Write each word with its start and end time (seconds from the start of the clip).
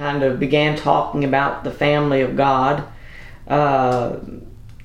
kind 0.00 0.22
of 0.22 0.40
began 0.40 0.78
talking 0.78 1.24
about 1.24 1.62
the 1.62 1.70
family 1.70 2.22
of 2.22 2.34
God, 2.34 2.84
uh, 3.46 4.16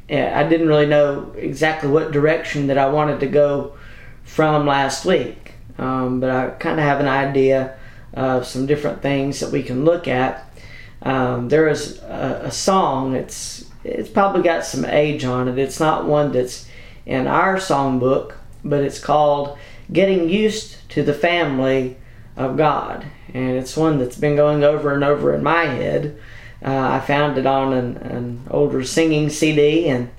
I 0.09 0.43
didn't 0.43 0.67
really 0.67 0.85
know 0.85 1.33
exactly 1.37 1.89
what 1.89 2.11
direction 2.11 2.67
that 2.67 2.77
I 2.77 2.89
wanted 2.89 3.21
to 3.21 3.27
go 3.27 3.77
from 4.25 4.67
last 4.67 5.05
week, 5.05 5.53
um, 5.77 6.19
but 6.19 6.29
I 6.29 6.49
kind 6.49 6.81
of 6.81 6.85
have 6.85 6.99
an 6.99 7.07
idea 7.07 7.77
of 8.13 8.45
some 8.45 8.65
different 8.65 9.01
things 9.01 9.39
that 9.39 9.53
we 9.53 9.63
can 9.63 9.85
look 9.85 10.05
at. 10.05 10.53
Um, 11.01 11.47
there 11.47 11.69
is 11.69 11.97
a, 11.99 12.41
a 12.45 12.51
song. 12.51 13.15
It's 13.15 13.65
it's 13.85 14.09
probably 14.09 14.43
got 14.43 14.65
some 14.65 14.83
age 14.83 15.23
on 15.23 15.47
it. 15.47 15.57
It's 15.57 15.79
not 15.79 16.05
one 16.05 16.33
that's 16.33 16.67
in 17.05 17.25
our 17.25 17.55
songbook, 17.55 18.33
but 18.65 18.83
it's 18.83 18.99
called 18.99 19.57
"Getting 19.93 20.27
Used 20.27 20.89
to 20.89 21.03
the 21.03 21.13
Family 21.13 21.95
of 22.35 22.57
God," 22.57 23.05
and 23.33 23.57
it's 23.57 23.77
one 23.77 23.99
that's 23.99 24.17
been 24.17 24.35
going 24.35 24.63
over 24.63 24.93
and 24.93 25.03
over 25.03 25.33
in 25.33 25.43
my 25.43 25.65
head. 25.65 26.17
Uh, 26.63 26.89
I 26.93 26.99
found 26.99 27.37
it 27.37 27.45
on 27.45 27.73
an, 27.73 27.97
an, 27.97 28.47
older 28.49 28.83
singing 28.83 29.29
CD, 29.29 29.87
and 29.87 30.09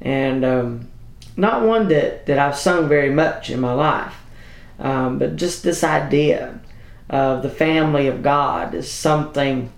and 0.00 0.44
um, 0.44 0.88
not 1.36 1.62
one 1.62 1.88
that, 1.88 2.26
that 2.26 2.38
I've 2.38 2.56
sung 2.56 2.88
very 2.88 3.10
much 3.10 3.50
in 3.50 3.60
my 3.60 3.72
life, 3.72 4.14
um, 4.78 5.18
but 5.18 5.36
just 5.36 5.62
this 5.62 5.84
idea 5.84 6.60
of 7.10 7.42
the 7.42 7.50
family 7.50 8.06
of 8.06 8.22
God 8.22 8.74
is 8.74 8.90
something 8.90 9.72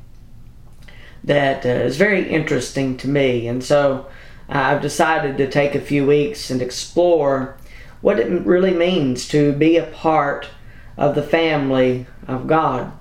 that 1.24 1.66
uh, 1.66 1.68
is 1.68 1.96
very 1.96 2.28
interesting 2.28 2.96
to 2.98 3.08
me, 3.08 3.48
and 3.48 3.62
so 3.62 4.06
uh, 4.48 4.52
I've 4.52 4.82
decided 4.82 5.36
to 5.38 5.50
take 5.50 5.74
a 5.74 5.80
few 5.80 6.06
weeks 6.06 6.50
and 6.50 6.62
explore 6.62 7.56
what 8.00 8.20
it 8.20 8.30
really 8.46 8.72
means 8.72 9.26
to 9.28 9.52
be 9.52 9.76
a 9.76 9.86
part 9.86 10.48
of 10.96 11.14
the 11.14 11.22
family 11.22 12.06
of 12.26 12.46
God. 12.46 12.92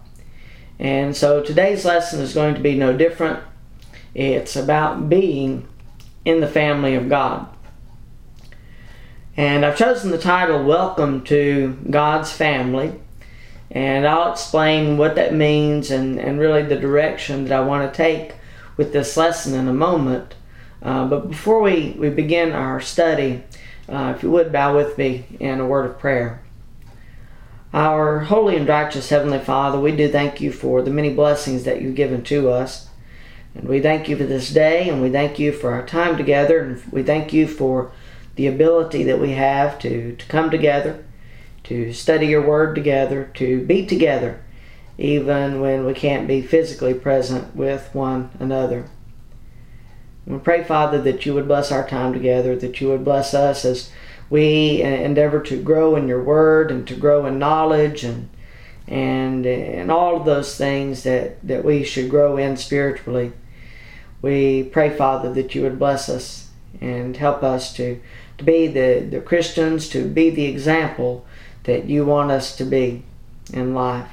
And 0.80 1.16
so 1.16 1.42
today's 1.42 1.86
lesson 1.86 2.20
is 2.20 2.34
going 2.34 2.56
to 2.56 2.62
be 2.62 2.76
no 2.76 2.96
different. 2.96 3.40
It's 4.14 4.56
about 4.56 5.10
being 5.10 5.68
in 6.26 6.42
the 6.42 6.48
family 6.48 6.96
of 6.96 7.10
God. 7.10 7.48
And 9.38 9.66
I've 9.66 9.78
chosen 9.78 10.12
the 10.12 10.18
title 10.18 10.64
Welcome 10.64 11.24
to 11.26 11.78
God's 11.90 12.32
Family. 12.32 12.94
And 13.72 14.08
I'll 14.08 14.32
explain 14.32 14.98
what 14.98 15.16
that 15.16 15.34
means 15.34 15.92
and, 15.92 16.20
and 16.20 16.40
really 16.40 16.64
the 16.64 16.78
direction 16.78 17.46
that 17.46 17.54
I 17.60 17.66
want 17.66 17.92
to 17.92 17.98
take 17.98 18.36
with 18.78 18.94
this 18.94 19.18
lesson 19.18 19.54
in 19.54 19.68
a 19.68 19.74
moment. 19.74 20.36
Uh, 20.82 21.08
but 21.08 21.30
before 21.30 21.62
we, 21.62 21.96
we 21.98 22.10
begin 22.10 22.52
our 22.52 22.80
study, 22.80 23.44
uh, 23.90 24.14
if 24.16 24.24
you 24.24 24.32
would 24.32 24.52
bow 24.52 24.76
with 24.76 24.98
me 24.98 25.26
in 25.40 25.60
a 25.60 25.66
word 25.66 25.90
of 25.90 26.00
prayer. 26.00 26.45
Our 27.76 28.20
holy 28.20 28.56
and 28.56 28.66
righteous 28.66 29.10
Heavenly 29.10 29.40
Father, 29.40 29.78
we 29.78 29.94
do 29.94 30.08
thank 30.08 30.40
you 30.40 30.54
for 30.54 30.82
the 30.82 30.90
many 30.90 31.14
blessings 31.14 31.66
that 31.66 31.82
you've 31.82 31.96
given 31.96 32.24
to 32.24 32.50
us. 32.50 32.88
And 33.54 33.68
we 33.68 33.82
thank 33.82 34.08
you 34.08 34.16
for 34.16 34.24
this 34.24 34.50
day, 34.50 34.88
and 34.88 35.02
we 35.02 35.10
thank 35.10 35.40
you 35.40 35.52
for 35.52 35.74
our 35.74 35.86
time 35.86 36.16
together, 36.16 36.60
and 36.60 36.82
we 36.90 37.04
thank 37.04 37.34
you 37.34 37.46
for 37.50 37.92
the 38.38 38.48
ability 38.48 39.04
that 39.04 39.20
we 39.20 39.32
have 39.32 39.78
to, 39.80 40.16
to 40.16 40.26
come 40.28 40.50
together, 40.50 41.04
to 41.66 41.92
study 41.92 42.28
your 42.28 42.48
word 42.48 42.76
together, 42.76 43.30
to 43.34 43.66
be 43.66 43.86
together, 43.86 44.42
even 44.98 45.60
when 45.60 45.86
we 45.86 45.94
can't 45.94 46.30
be 46.30 46.42
physically 46.42 46.94
present 46.94 47.58
with 47.58 47.90
one 47.92 48.30
another. 48.40 48.86
We 50.26 50.38
pray, 50.38 50.64
Father, 50.64 51.02
that 51.02 51.26
you 51.26 51.34
would 51.34 51.50
bless 51.50 51.74
our 51.74 51.86
time 51.86 52.14
together, 52.14 52.56
that 52.56 52.80
you 52.80 52.88
would 52.88 53.04
bless 53.04 53.34
us 53.34 53.66
as 53.66 53.92
we 54.30 54.84
uh, 54.84 54.88
endeavor 54.88 55.40
to 55.42 55.62
grow 55.62 55.96
in 55.96 56.08
your 56.08 56.24
word 56.24 56.72
and 56.72 56.88
to 56.88 56.96
grow 56.96 57.26
in 57.26 57.40
knowledge 57.40 58.04
and 58.04 58.30
and 58.88 59.46
and 59.46 59.92
all 59.92 60.16
of 60.16 60.26
those 60.26 60.58
things 60.58 61.04
that 61.04 61.46
that 61.46 61.64
we 61.64 61.84
should 61.84 62.10
grow 62.10 62.38
in 62.38 62.58
spiritually. 62.58 63.32
We 64.22 64.64
pray 64.64 64.96
father 64.96 65.34
that 65.34 65.54
you 65.54 65.62
would 65.64 65.80
bless 65.80 66.10
us 66.10 66.50
and 66.82 67.16
help 67.18 67.44
us 67.44 67.74
to 67.76 68.02
to 68.38 68.44
be 68.44 68.68
the 68.68 69.08
the 69.10 69.22
christians 69.22 69.88
to 69.90 70.08
be 70.08 70.30
the 70.30 70.46
example 70.46 71.26
that 71.64 71.86
you 71.86 72.06
want 72.06 72.32
us 72.32 72.56
to 72.58 72.66
be 72.66 73.04
in 73.54 73.74
life. 73.74 74.10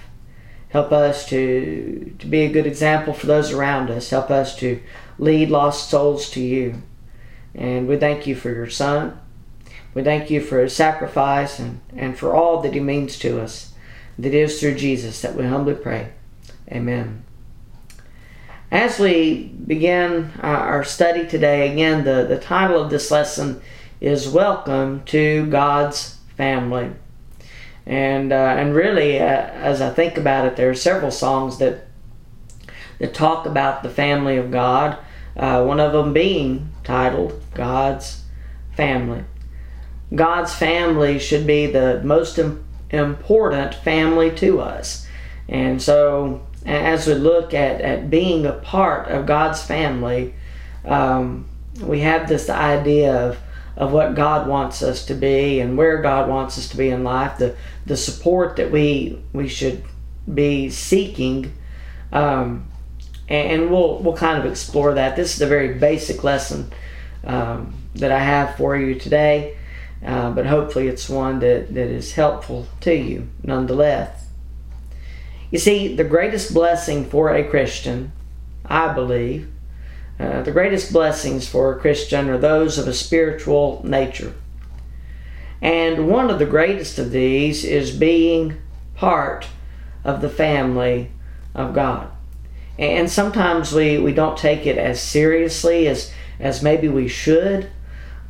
Help 0.71 0.93
us 0.93 1.27
to 1.29 2.15
to 2.19 2.27
be 2.27 2.43
a 2.43 2.53
good 2.53 2.67
example 2.67 3.15
for 3.15 3.27
those 3.27 3.53
around 3.53 3.91
us. 3.91 4.11
Help 4.11 4.31
us 4.31 4.57
to 4.57 4.81
lead 5.19 5.51
lost 5.51 5.91
souls 5.91 6.31
to 6.31 6.41
you. 6.41 6.83
And 7.55 7.87
we 7.87 7.97
thank 7.99 8.27
you 8.27 8.35
for 8.35 8.51
your 8.51 8.71
son 8.71 9.19
we 9.95 10.03
thank 10.03 10.31
you 10.31 10.41
for 10.41 10.61
his 10.61 10.75
sacrifice 10.75 11.59
and, 11.59 11.81
and 11.97 12.19
for 12.19 12.35
all 12.35 12.61
that 12.63 12.75
he 12.75 12.81
means 12.81 13.19
to 13.19 13.41
us. 13.41 13.75
That 14.19 14.35
is 14.35 14.61
through 14.61 14.75
Jesus 14.77 15.21
that 15.23 15.35
we 15.35 15.45
humbly 15.45 15.75
pray. 15.75 16.13
Amen. 16.71 17.25
As 18.71 18.99
we 18.99 19.53
begin 19.67 20.33
our 20.41 20.83
study 20.83 21.27
today, 21.27 21.71
again, 21.71 22.05
the, 22.05 22.25
the 22.27 22.39
title 22.39 22.81
of 22.81 22.89
this 22.89 23.11
lesson 23.11 23.61
is 24.01 24.29
Welcome 24.29 25.05
to 25.05 25.47
God's 25.47 26.19
Family. 26.37 26.91
And, 27.85 28.33
uh, 28.33 28.55
and 28.59 28.75
really, 28.75 29.21
uh, 29.21 29.25
as 29.25 29.83
I 29.83 29.91
think 29.91 30.17
about 30.17 30.47
it, 30.47 30.57
there 30.57 30.71
are 30.71 30.75
several 30.75 31.11
songs 31.11 31.59
that, 31.59 31.89
that 32.99 33.13
talk 33.13 33.45
about 33.45 33.83
the 33.83 33.91
family 33.91 34.39
of 34.39 34.51
God, 34.51 34.97
uh, 35.37 35.65
one 35.65 35.81
of 35.81 35.93
them 35.93 36.13
being 36.13 36.73
titled 36.83 37.43
God's 37.55 38.23
Family. 38.75 39.25
God's 40.15 40.55
family 40.55 41.19
should 41.19 41.47
be 41.47 41.67
the 41.67 42.03
most 42.05 42.39
important 42.91 43.75
family 43.77 44.31
to 44.33 44.61
us. 44.61 45.07
And 45.49 45.81
so, 45.81 46.47
as 46.67 47.07
we 47.07 47.15
look 47.15 47.55
at, 47.55 47.81
at 47.81 48.11
being 48.11 48.47
a 48.47 48.53
part 48.53 49.09
of 49.09 49.27
God's 49.27 49.63
family, 49.63 50.35
um, 50.85 51.49
we 51.81 52.01
have 52.01 52.29
this 52.29 52.51
idea 52.51 53.15
of, 53.15 53.39
of 53.77 53.93
what 53.93 54.15
God 54.15 54.47
wants 54.47 54.83
us 54.83 55.07
to 55.07 55.15
be 55.15 55.61
and 55.61 55.77
where 55.77 56.03
God 56.03 56.29
wants 56.29 56.59
us 56.59 56.69
to 56.69 56.77
be 56.77 56.91
in 56.91 57.05
life, 57.05 57.39
the, 57.39 57.57
the 57.87 57.97
support 57.97 58.57
that 58.57 58.71
we, 58.71 59.23
we 59.33 59.49
should 59.49 59.83
be 60.33 60.71
seeking. 60.71 61.53
Um, 62.13 62.67
and 63.29 63.71
we'll, 63.71 63.99
we'll 63.99 64.17
kind 64.17 64.39
of 64.39 64.51
explore 64.51 64.95
that. 64.95 65.17
This 65.17 65.35
is 65.35 65.41
a 65.41 65.47
very 65.47 65.75
basic 65.75 66.23
lesson 66.23 66.71
um, 67.25 67.75
that 67.95 68.13
I 68.13 68.19
have 68.19 68.57
for 68.57 68.77
you 68.77 68.95
today. 68.95 69.57
Uh, 70.05 70.31
but 70.31 70.47
hopefully 70.47 70.89
it's 70.89 71.09
one 71.09 71.39
that, 71.39 71.73
that 71.75 71.89
is 71.89 72.13
helpful 72.13 72.67
to 72.81 72.95
you 72.95 73.29
nonetheless. 73.43 74.27
You 75.51 75.59
see, 75.59 75.95
the 75.95 76.05
greatest 76.05 76.55
blessing 76.55 77.05
for 77.05 77.33
a 77.33 77.49
Christian, 77.49 78.13
I 78.65 78.93
believe, 78.93 79.53
uh, 80.19 80.43
the 80.43 80.53
greatest 80.53 80.93
blessings 80.93 81.49
for 81.49 81.73
a 81.73 81.81
Christian 81.81 82.29
are 82.31 82.39
those 82.39 82.79
of 82.79 82.89
a 82.89 82.95
spiritual 82.95 83.81
nature. 83.85 84.35
And 85.61 86.09
one 86.09 86.31
of 86.31 86.39
the 86.39 86.47
greatest 86.47 86.99
of 86.99 87.13
these 87.13 87.65
is 87.65 87.97
being 87.97 88.57
part 88.95 89.47
of 90.05 90.21
the 90.21 90.29
family 90.29 91.11
of 91.55 91.75
God. 91.75 92.09
And 92.79 93.11
sometimes 93.11 93.73
we, 93.73 93.99
we 93.99 94.13
don't 94.13 94.39
take 94.39 94.67
it 94.67 94.79
as 94.79 95.01
seriously 95.01 95.87
as, 95.87 96.13
as 96.41 96.63
maybe 96.63 96.89
we 96.89 97.09
should. 97.09 97.71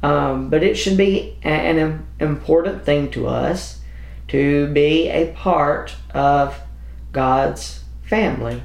Um, 0.02 0.50
but 0.50 0.62
it 0.62 0.76
should 0.76 0.96
be 0.96 1.36
an 1.42 2.06
important 2.18 2.84
thing 2.84 3.10
to 3.12 3.28
us 3.28 3.80
to 4.28 4.66
be 4.72 5.08
a 5.08 5.32
part 5.32 5.94
of 6.12 6.58
God's 7.12 7.84
family. 8.02 8.62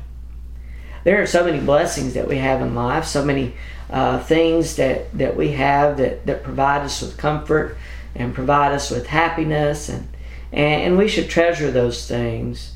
There 1.03 1.21
are 1.21 1.27
so 1.27 1.45
many 1.45 1.59
blessings 1.59 2.15
that 2.15 2.27
we 2.27 2.37
have 2.37 2.61
in 2.61 2.73
life, 2.73 3.05
so 3.05 3.23
many 3.23 3.53
uh, 3.89 4.19
things 4.19 4.75
that, 4.77 5.15
that 5.17 5.37
we 5.37 5.51
have 5.51 5.97
that, 5.97 6.25
that 6.25 6.43
provide 6.43 6.81
us 6.81 7.01
with 7.01 7.17
comfort 7.17 7.77
and 8.15 8.33
provide 8.33 8.71
us 8.71 8.89
with 8.89 9.07
happiness, 9.07 9.89
and, 9.89 10.07
and 10.51 10.97
we 10.97 11.07
should 11.07 11.29
treasure 11.29 11.71
those 11.71 12.07
things. 12.07 12.75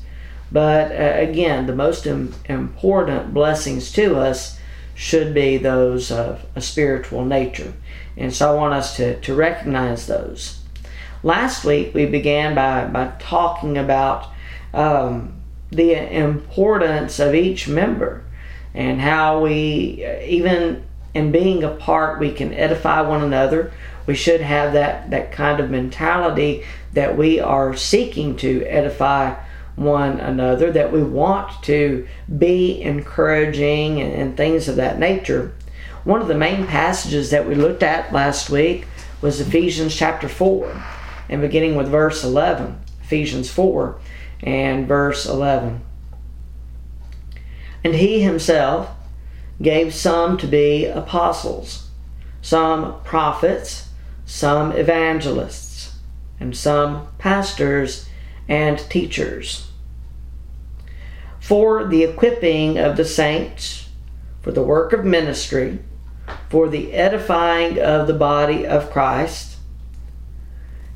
But 0.50 0.92
uh, 0.92 1.20
again, 1.20 1.66
the 1.66 1.74
most 1.74 2.06
Im- 2.06 2.34
important 2.44 3.34
blessings 3.34 3.90
to 3.92 4.18
us 4.18 4.58
should 4.94 5.34
be 5.34 5.56
those 5.56 6.10
of 6.10 6.44
a 6.54 6.60
spiritual 6.60 7.24
nature. 7.24 7.72
And 8.16 8.32
so 8.32 8.52
I 8.52 8.54
want 8.54 8.74
us 8.74 8.96
to, 8.96 9.20
to 9.20 9.34
recognize 9.34 10.06
those. 10.06 10.60
Last 11.22 11.64
week 11.64 11.94
we 11.94 12.06
began 12.06 12.54
by, 12.54 12.86
by 12.86 13.12
talking 13.18 13.78
about 13.78 14.28
um, 14.74 15.40
the 15.70 15.92
importance 15.92 17.18
of 17.18 17.34
each 17.34 17.68
member 17.68 18.24
and 18.74 19.00
how 19.00 19.42
we, 19.42 20.04
even 20.24 20.84
in 21.14 21.30
being 21.30 21.62
apart, 21.62 22.18
we 22.18 22.32
can 22.32 22.54
edify 22.54 23.02
one 23.02 23.22
another. 23.22 23.72
We 24.06 24.14
should 24.14 24.40
have 24.40 24.72
that, 24.72 25.10
that 25.10 25.32
kind 25.32 25.60
of 25.60 25.70
mentality 25.70 26.64
that 26.92 27.16
we 27.16 27.38
are 27.40 27.76
seeking 27.76 28.36
to 28.38 28.64
edify 28.64 29.36
one 29.76 30.20
another, 30.20 30.70
that 30.72 30.92
we 30.92 31.02
want 31.02 31.62
to 31.64 32.06
be 32.38 32.82
encouraging 32.82 34.00
and, 34.00 34.12
and 34.12 34.36
things 34.36 34.68
of 34.68 34.76
that 34.76 34.98
nature. 34.98 35.52
One 36.04 36.20
of 36.20 36.26
the 36.26 36.34
main 36.34 36.66
passages 36.66 37.30
that 37.30 37.46
we 37.46 37.54
looked 37.54 37.84
at 37.84 38.12
last 38.12 38.50
week 38.50 38.86
was 39.20 39.40
Ephesians 39.40 39.94
chapter 39.94 40.28
4, 40.28 40.82
and 41.28 41.40
beginning 41.40 41.76
with 41.76 41.86
verse 41.86 42.24
11. 42.24 42.76
Ephesians 43.04 43.48
4 43.48 44.00
and 44.42 44.88
verse 44.88 45.26
11. 45.26 45.80
And 47.84 47.94
he 47.94 48.20
himself 48.20 48.90
gave 49.60 49.94
some 49.94 50.36
to 50.38 50.48
be 50.48 50.86
apostles, 50.86 51.88
some 52.40 53.00
prophets, 53.04 53.88
some 54.26 54.72
evangelists, 54.72 55.98
and 56.40 56.56
some 56.56 57.06
pastors 57.18 58.08
and 58.48 58.76
teachers. 58.90 59.70
For 61.38 61.84
the 61.86 62.02
equipping 62.02 62.76
of 62.76 62.96
the 62.96 63.04
saints, 63.04 63.88
for 64.40 64.50
the 64.50 64.64
work 64.64 64.92
of 64.92 65.04
ministry, 65.04 65.78
for 66.48 66.68
the 66.68 66.92
edifying 66.92 67.78
of 67.78 68.06
the 68.06 68.14
body 68.14 68.66
of 68.66 68.90
Christ, 68.90 69.56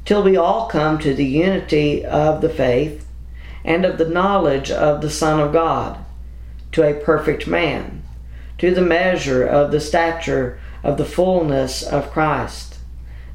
till 0.04 0.22
we 0.22 0.36
all 0.36 0.68
come 0.68 0.98
to 0.98 1.14
the 1.14 1.24
unity 1.24 2.04
of 2.04 2.40
the 2.40 2.48
faith 2.48 3.06
and 3.64 3.84
of 3.84 3.98
the 3.98 4.08
knowledge 4.08 4.70
of 4.70 5.00
the 5.00 5.10
Son 5.10 5.40
of 5.40 5.52
God, 5.52 5.98
to 6.72 6.82
a 6.82 6.94
perfect 6.94 7.46
man, 7.46 8.02
to 8.58 8.74
the 8.74 8.82
measure 8.82 9.44
of 9.44 9.72
the 9.72 9.80
stature 9.80 10.60
of 10.82 10.96
the 10.96 11.04
fullness 11.04 11.82
of 11.82 12.12
Christ, 12.12 12.78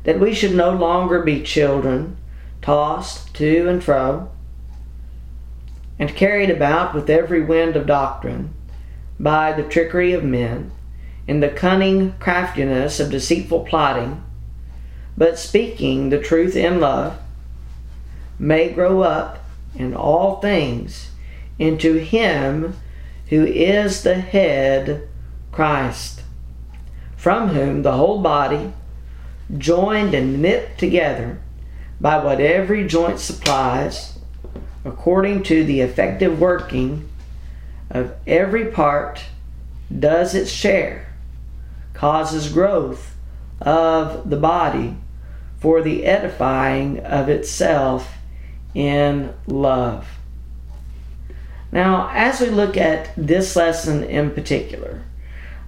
that 0.04 0.20
we 0.20 0.34
should 0.34 0.56
no 0.56 0.72
longer 0.72 1.22
be 1.22 1.44
children, 1.44 2.18
tossed 2.62 3.34
to 3.36 3.68
and 3.68 3.84
fro, 3.84 4.30
and 6.00 6.16
carried 6.16 6.50
about 6.50 6.96
with 6.96 7.10
every 7.10 7.42
wind 7.42 7.76
of 7.76 7.86
doctrine, 7.86 8.54
by 9.20 9.52
the 9.52 9.64
trickery 9.64 10.14
of 10.14 10.24
men, 10.24 10.72
in 11.28 11.40
the 11.40 11.50
cunning 11.50 12.14
craftiness 12.20 13.00
of 13.00 13.12
deceitful 13.12 13.66
plotting, 13.66 14.24
but 15.18 15.38
speaking 15.38 16.10
the 16.10 16.20
truth 16.20 16.56
in 16.56 16.80
love, 16.80 17.18
may 18.40 18.70
grow 18.70 19.02
up 19.02 19.44
in 19.76 19.94
all 19.94 20.42
things 20.42 21.12
into 21.60 21.96
Him 21.96 22.76
who 23.28 23.46
is 23.46 24.04
the 24.04 24.16
head, 24.16 25.08
Christ, 25.52 26.24
from 27.16 27.50
whom 27.50 27.84
the 27.84 27.94
whole 27.94 28.22
body, 28.22 28.74
joined 29.58 30.14
and 30.14 30.42
knit 30.42 30.78
together 30.78 31.40
by 32.00 32.24
what 32.24 32.42
every 32.42 32.88
joint 32.88 33.20
supplies, 33.20 34.18
according 34.84 35.44
to 35.44 35.64
the 35.64 35.82
effective 35.82 36.40
working 36.40 37.08
of 37.90 38.14
every 38.26 38.66
part, 38.66 39.24
does 40.00 40.34
its 40.34 40.50
share, 40.50 41.11
causes 41.94 42.52
growth 42.52 43.16
of 43.60 44.30
the 44.30 44.38
body 44.38 44.96
for 45.60 45.82
the 45.82 46.06
edifying 46.06 47.00
of 47.00 47.30
itself 47.30 48.14
in 48.74 49.34
love. 49.46 50.08
Now, 51.72 52.10
as 52.14 52.42
we 52.42 52.50
look 52.50 52.76
at 52.76 53.12
this 53.16 53.56
lesson 53.56 54.04
in 54.04 54.32
particular, 54.32 55.04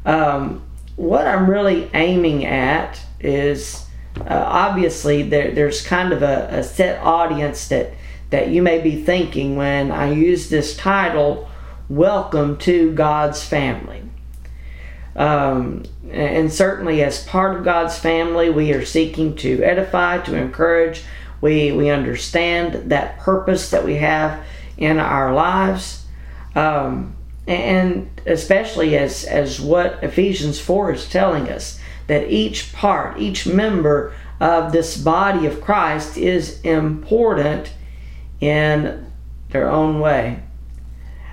um, 0.05 0.63
what 0.95 1.27
I'm 1.27 1.49
really 1.49 1.89
aiming 1.93 2.45
at 2.45 2.99
is 3.19 3.85
uh, 4.19 4.23
obviously 4.29 5.23
there, 5.23 5.51
there's 5.51 5.85
kind 5.85 6.11
of 6.11 6.21
a, 6.21 6.47
a, 6.51 6.63
set 6.63 7.01
audience 7.01 7.67
that, 7.69 7.93
that 8.29 8.49
you 8.49 8.61
may 8.61 8.79
be 8.79 9.01
thinking 9.01 9.55
when 9.55 9.91
I 9.91 10.11
use 10.11 10.49
this 10.49 10.75
title, 10.75 11.49
Welcome 11.89 12.57
to 12.59 12.91
God's 12.93 13.43
Family. 13.43 14.02
Um, 15.15 15.83
and 16.09 16.51
certainly, 16.51 17.03
as 17.03 17.25
part 17.25 17.55
of 17.55 17.63
God's 17.63 17.97
family, 17.97 18.49
we 18.49 18.73
are 18.73 18.85
seeking 18.85 19.35
to 19.37 19.61
edify, 19.63 20.19
to 20.19 20.35
encourage. 20.35 21.03
We, 21.41 21.71
we 21.71 21.89
understand 21.89 22.91
that 22.91 23.19
purpose 23.19 23.69
that 23.71 23.83
we 23.83 23.95
have 23.95 24.43
in 24.77 24.99
our 24.99 25.33
lives. 25.33 26.05
Um, 26.55 27.15
and 27.47 28.09
especially 28.25 28.97
as, 28.97 29.25
as 29.25 29.59
what 29.59 29.99
Ephesians 30.03 30.59
4 30.59 30.93
is 30.93 31.09
telling 31.09 31.49
us 31.49 31.79
that 32.07 32.29
each 32.29 32.73
part, 32.73 33.19
each 33.19 33.45
member 33.45 34.13
of 34.39 34.71
this 34.71 34.97
body 34.97 35.45
of 35.45 35.61
Christ 35.61 36.17
is 36.17 36.61
important 36.61 37.73
in 38.39 39.11
their 39.49 39.69
own 39.69 39.99
way. 39.99 40.43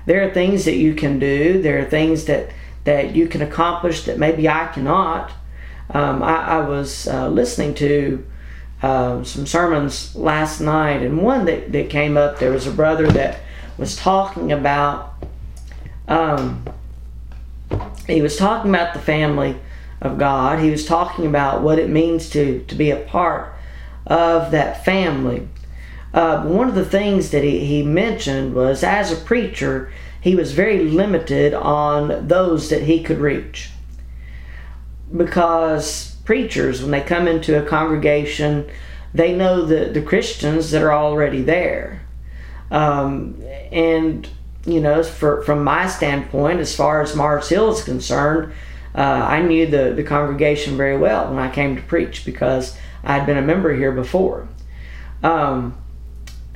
There 0.05 0.27
are 0.27 0.33
things 0.33 0.65
that 0.65 0.75
you 0.75 0.93
can 0.93 1.19
do, 1.19 1.61
there 1.61 1.79
are 1.79 1.85
things 1.85 2.25
that 2.25 2.51
that 2.83 3.15
you 3.15 3.27
can 3.27 3.41
accomplish 3.41 4.05
that 4.05 4.17
maybe 4.17 4.49
I 4.49 4.67
cannot. 4.67 5.31
Um, 5.89 6.23
I, 6.23 6.59
I, 6.59 6.59
was 6.61 7.07
uh, 7.07 7.27
listening 7.27 7.73
to 7.75 8.25
uh, 8.81 9.23
some 9.23 9.45
sermons 9.45 10.15
last 10.15 10.61
night, 10.61 11.03
and 11.03 11.21
one 11.21 11.45
that, 11.45 11.71
that 11.73 11.89
came 11.89 12.15
up, 12.15 12.39
there 12.39 12.51
was 12.51 12.65
a 12.65 12.71
brother 12.71 13.07
that 13.11 13.39
was 13.77 13.95
talking 13.95 14.51
about, 14.51 15.13
um, 16.07 16.65
he 18.07 18.21
was 18.21 18.37
talking 18.37 18.71
about 18.71 18.93
the 18.93 18.99
family 18.99 19.57
of 20.01 20.17
God. 20.17 20.59
He 20.59 20.71
was 20.71 20.85
talking 20.85 21.25
about 21.25 21.61
what 21.61 21.77
it 21.77 21.89
means 21.89 22.29
to, 22.31 22.63
to 22.67 22.75
be 22.75 22.89
a 22.89 22.97
part 22.97 23.53
of 24.07 24.51
that 24.51 24.83
family. 24.83 25.47
Uh, 26.13 26.43
one 26.43 26.67
of 26.67 26.75
the 26.75 26.85
things 26.85 27.31
that 27.31 27.43
he, 27.43 27.65
he 27.65 27.83
mentioned 27.83 28.53
was 28.53 28.83
as 28.83 29.11
a 29.11 29.15
preacher, 29.15 29.91
he 30.21 30.35
was 30.35 30.53
very 30.53 30.85
limited 30.85 31.53
on 31.53 32.27
those 32.27 32.69
that 32.69 32.83
he 32.83 33.03
could 33.03 33.17
reach. 33.17 33.71
Because 35.15 36.15
preachers, 36.23 36.81
when 36.81 36.91
they 36.91 37.01
come 37.01 37.27
into 37.27 37.61
a 37.61 37.67
congregation, 37.67 38.69
they 39.13 39.33
know 39.33 39.65
the, 39.65 39.85
the 39.85 40.01
Christians 40.01 40.71
that 40.71 40.83
are 40.83 40.93
already 40.93 41.41
there. 41.41 42.05
Um, 42.69 43.41
and, 43.71 44.29
you 44.65 44.79
know, 44.79 45.03
for, 45.03 45.41
from 45.41 45.63
my 45.63 45.87
standpoint, 45.87 46.59
as 46.59 46.73
far 46.75 47.01
as 47.01 47.15
Mars 47.15 47.49
Hill 47.49 47.71
is 47.71 47.83
concerned, 47.83 48.53
uh, 48.93 49.01
I 49.01 49.41
knew 49.41 49.65
the, 49.65 49.93
the 49.93 50.03
congregation 50.03 50.77
very 50.77 50.97
well 50.97 51.29
when 51.29 51.39
I 51.39 51.51
came 51.51 51.75
to 51.75 51.81
preach 51.81 52.25
because 52.25 52.77
I 53.03 53.17
had 53.17 53.25
been 53.25 53.37
a 53.37 53.41
member 53.41 53.73
here 53.73 53.91
before. 53.91 54.47
Um, 55.23 55.80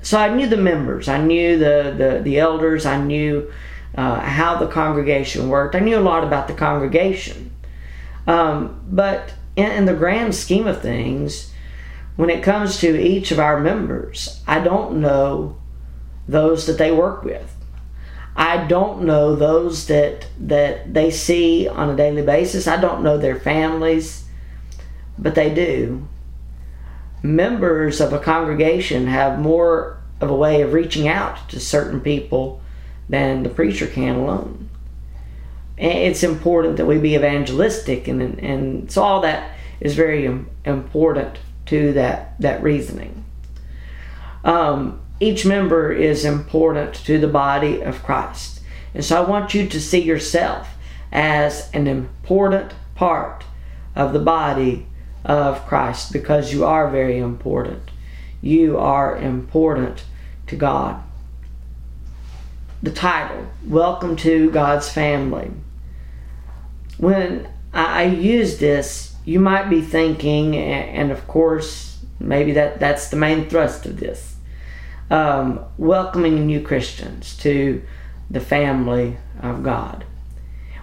so 0.05 0.19
I 0.19 0.31
knew 0.31 0.47
the 0.47 0.55
members, 0.55 1.07
I 1.07 1.17
knew 1.17 1.57
the, 1.57 1.95
the, 1.97 2.21
the 2.23 2.37
elders, 2.37 2.85
I 2.85 3.03
knew 3.03 3.51
uh, 3.95 4.19
how 4.19 4.55
the 4.55 4.67
congregation 4.67 5.49
worked. 5.49 5.73
I 5.73 5.79
knew 5.79 5.97
a 5.97 5.99
lot 5.99 6.23
about 6.23 6.47
the 6.47 6.53
congregation. 6.53 7.51
Um, 8.27 8.79
but 8.87 9.33
in, 9.55 9.71
in 9.71 9.85
the 9.85 9.95
grand 9.95 10.35
scheme 10.35 10.67
of 10.67 10.79
things, 10.79 11.51
when 12.17 12.29
it 12.29 12.43
comes 12.43 12.77
to 12.81 13.01
each 13.01 13.31
of 13.31 13.39
our 13.39 13.59
members, 13.59 14.43
I 14.45 14.59
don't 14.59 15.01
know 15.01 15.57
those 16.27 16.67
that 16.67 16.77
they 16.77 16.91
work 16.91 17.23
with. 17.23 17.55
I 18.35 18.67
don't 18.67 19.05
know 19.05 19.35
those 19.35 19.87
that 19.87 20.27
that 20.39 20.93
they 20.93 21.09
see 21.09 21.67
on 21.67 21.89
a 21.89 21.95
daily 21.95 22.21
basis. 22.21 22.67
I 22.67 22.79
don't 22.79 23.01
know 23.01 23.17
their 23.17 23.39
families, 23.39 24.25
but 25.17 25.33
they 25.33 25.51
do 25.51 26.07
members 27.25 27.99
of 27.99 28.13
a 28.13 28.19
congregation 28.19 29.07
have 29.07 29.39
more 29.39 29.97
of 30.21 30.29
a 30.29 30.35
way 30.35 30.61
of 30.61 30.73
reaching 30.73 31.07
out 31.07 31.49
to 31.49 31.59
certain 31.59 31.99
people 32.01 32.61
than 33.09 33.43
the 33.43 33.49
preacher 33.49 33.87
can 33.87 34.15
alone. 34.15 34.69
And 35.77 35.91
it's 35.91 36.23
important 36.23 36.77
that 36.77 36.85
we 36.85 36.97
be 36.97 37.15
evangelistic, 37.15 38.07
and, 38.07 38.21
and 38.39 38.89
so 38.89 39.03
all 39.03 39.21
that 39.21 39.55
is 39.81 39.95
very 39.95 40.25
important 40.63 41.37
to 41.65 41.91
that, 41.93 42.39
that 42.39 42.63
reasoning. 42.63 43.25
Um, 44.43 45.01
each 45.19 45.45
member 45.45 45.91
is 45.91 46.23
important 46.23 46.93
to 47.05 47.17
the 47.17 47.27
body 47.27 47.81
of 47.81 48.03
Christ. 48.03 48.61
And 48.93 49.03
so 49.03 49.21
I 49.21 49.27
want 49.27 49.53
you 49.53 49.67
to 49.67 49.81
see 49.81 50.01
yourself 50.01 50.75
as 51.11 51.69
an 51.73 51.87
important 51.87 52.73
part 52.95 53.43
of 53.95 54.13
the 54.13 54.19
body 54.19 54.87
of 55.25 55.65
Christ 55.65 56.13
because 56.13 56.53
you 56.53 56.63
are 56.65 56.89
very 56.89 57.17
important. 57.17 57.91
You 58.41 58.77
are 58.77 59.17
important 59.17 60.05
to 60.47 60.55
God. 60.55 61.03
The 62.81 62.91
title, 62.91 63.47
Welcome 63.65 64.15
to 64.17 64.51
God's 64.51 64.89
Family. 64.89 65.51
When 66.97 67.49
I 67.73 68.05
use 68.05 68.59
this, 68.59 69.15
you 69.25 69.39
might 69.39 69.69
be 69.69 69.81
thinking, 69.81 70.55
and 70.55 71.11
of 71.11 71.27
course, 71.27 72.05
maybe 72.19 72.51
that, 72.53 72.79
that's 72.79 73.09
the 73.09 73.17
main 73.17 73.49
thrust 73.49 73.85
of 73.85 73.99
this 73.99 74.35
um, 75.09 75.63
welcoming 75.77 76.45
new 76.45 76.61
Christians 76.61 77.37
to 77.37 77.83
the 78.29 78.39
family 78.39 79.17
of 79.41 79.63
God. 79.63 80.05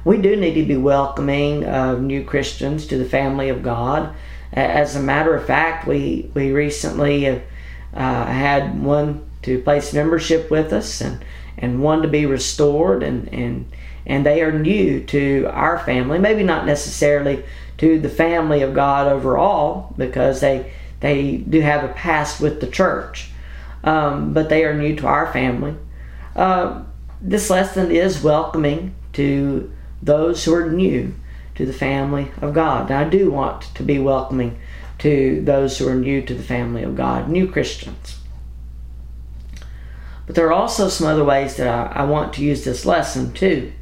We 0.04 0.18
do 0.18 0.36
need 0.36 0.54
to 0.54 0.64
be 0.64 0.76
welcoming 0.76 1.64
of 1.64 2.00
new 2.00 2.24
Christians 2.24 2.86
to 2.88 2.98
the 2.98 3.04
family 3.04 3.48
of 3.48 3.62
God. 3.62 4.14
As 4.52 4.96
a 4.96 5.00
matter 5.00 5.34
of 5.34 5.46
fact, 5.46 5.86
we, 5.86 6.30
we 6.34 6.52
recently 6.52 7.26
uh, 7.28 7.40
had 7.94 8.82
one 8.82 9.28
to 9.42 9.62
place 9.62 9.92
membership 9.92 10.50
with 10.50 10.72
us 10.72 11.00
and, 11.00 11.24
and 11.56 11.82
one 11.82 12.02
to 12.02 12.08
be 12.08 12.26
restored 12.26 13.02
and, 13.02 13.28
and 13.32 13.70
and 14.04 14.26
they 14.26 14.42
are 14.42 14.50
new 14.50 15.00
to 15.04 15.48
our 15.52 15.78
family. 15.78 16.18
Maybe 16.18 16.42
not 16.42 16.66
necessarily 16.66 17.44
to 17.78 18.00
the 18.00 18.08
family 18.08 18.62
of 18.62 18.74
god 18.74 19.06
overall 19.06 19.94
because 19.96 20.40
they 20.40 20.72
they 21.00 21.36
do 21.36 21.60
have 21.60 21.84
a 21.84 21.92
past 21.92 22.40
with 22.40 22.60
the 22.60 22.66
church 22.66 23.30
um, 23.84 24.32
but 24.32 24.48
they 24.48 24.64
are 24.64 24.74
new 24.74 24.96
to 24.96 25.06
our 25.06 25.32
family. 25.32 25.74
Uh, 26.36 26.82
this 27.20 27.50
lesson 27.50 27.90
is 27.90 28.22
welcoming 28.22 28.94
to 29.12 29.72
those 30.02 30.44
who 30.44 30.54
are 30.54 30.70
new 30.70 31.14
to 31.62 31.66
the 31.66 31.72
family 31.72 32.32
of 32.40 32.54
God. 32.54 32.90
And 32.90 32.98
I 32.98 33.08
do 33.08 33.30
want 33.30 33.62
to 33.76 33.84
be 33.84 34.00
welcoming 34.00 34.58
to 34.98 35.40
those 35.44 35.78
who 35.78 35.88
are 35.88 35.94
new 35.94 36.20
to 36.22 36.34
the 36.34 36.42
family 36.42 36.82
of 36.82 36.96
God, 36.96 37.28
new 37.28 37.50
Christians. 37.50 38.18
But 40.26 40.34
there 40.34 40.46
are 40.46 40.52
also 40.52 40.88
some 40.88 41.06
other 41.06 41.24
ways 41.24 41.56
that 41.56 41.68
I, 41.68 42.00
I 42.00 42.04
want 42.04 42.32
to 42.34 42.44
use 42.44 42.64
this 42.64 42.84
lesson 42.84 43.32
too. 43.32 43.72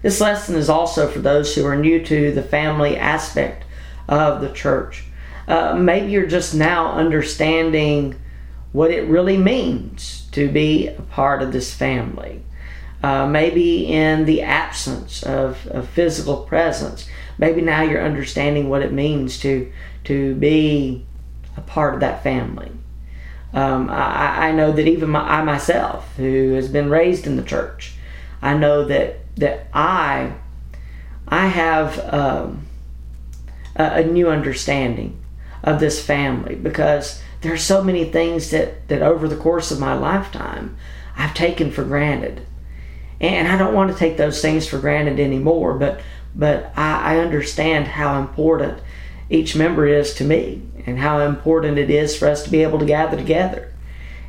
This 0.00 0.22
lesson 0.22 0.56
is 0.56 0.70
also 0.70 1.06
for 1.06 1.18
those 1.18 1.54
who 1.54 1.66
are 1.66 1.76
new 1.76 2.02
to 2.02 2.32
the 2.32 2.42
family 2.42 2.96
aspect 2.96 3.64
of 4.08 4.40
the 4.40 4.52
church. 4.52 5.04
Uh, 5.46 5.74
maybe 5.74 6.10
you're 6.10 6.26
just 6.26 6.54
now 6.54 6.92
understanding 6.92 8.18
what 8.72 8.90
it 8.90 9.06
really 9.06 9.36
means 9.36 10.28
to 10.32 10.48
be 10.50 10.88
a 10.88 11.02
part 11.02 11.42
of 11.42 11.52
this 11.52 11.74
family. 11.74 12.42
Uh, 13.02 13.26
maybe 13.26 13.86
in 13.86 14.26
the 14.26 14.42
absence 14.42 15.22
of, 15.22 15.66
of 15.68 15.88
physical 15.88 16.44
presence, 16.44 17.08
maybe 17.38 17.62
now 17.62 17.80
you're 17.80 18.04
understanding 18.04 18.68
what 18.68 18.82
it 18.82 18.92
means 18.92 19.38
to 19.40 19.72
to 20.04 20.34
be 20.34 21.04
a 21.56 21.60
part 21.62 21.94
of 21.94 22.00
that 22.00 22.22
family. 22.22 22.70
Um, 23.52 23.90
I, 23.90 24.48
I, 24.48 24.52
know 24.52 24.70
that 24.72 24.86
even 24.86 25.10
my, 25.10 25.20
I 25.20 25.42
myself, 25.42 26.14
who 26.16 26.52
has 26.52 26.68
been 26.68 26.88
raised 26.88 27.26
in 27.26 27.36
the 27.36 27.42
church, 27.42 27.94
I 28.42 28.54
know 28.54 28.84
that 28.84 29.18
that 29.36 29.68
I 29.72 30.34
I 31.26 31.46
have 31.46 31.98
um, 32.12 32.66
a, 33.76 34.02
a 34.02 34.04
new 34.04 34.28
understanding 34.28 35.20
of 35.62 35.80
this 35.80 36.04
family 36.04 36.54
because 36.54 37.22
there 37.40 37.52
are 37.52 37.58
so 37.58 37.82
many 37.82 38.04
things 38.04 38.50
that, 38.50 38.88
that 38.88 39.02
over 39.02 39.28
the 39.28 39.36
course 39.36 39.70
of 39.70 39.80
my 39.80 39.94
lifetime 39.94 40.76
I've 41.16 41.34
taken 41.34 41.70
for 41.70 41.84
granted. 41.84 42.46
And 43.20 43.48
I 43.48 43.58
don't 43.58 43.74
want 43.74 43.92
to 43.92 43.98
take 43.98 44.16
those 44.16 44.40
things 44.40 44.66
for 44.66 44.78
granted 44.78 45.20
anymore, 45.20 45.74
but 45.74 46.00
but 46.34 46.72
I, 46.76 47.16
I 47.16 47.18
understand 47.18 47.88
how 47.88 48.20
important 48.20 48.80
each 49.28 49.56
member 49.56 49.86
is 49.86 50.14
to 50.14 50.24
me 50.24 50.62
and 50.86 50.98
how 50.98 51.20
important 51.20 51.78
it 51.78 51.90
is 51.90 52.16
for 52.16 52.28
us 52.28 52.44
to 52.44 52.50
be 52.50 52.62
able 52.62 52.78
to 52.78 52.84
gather 52.84 53.16
together. 53.16 53.72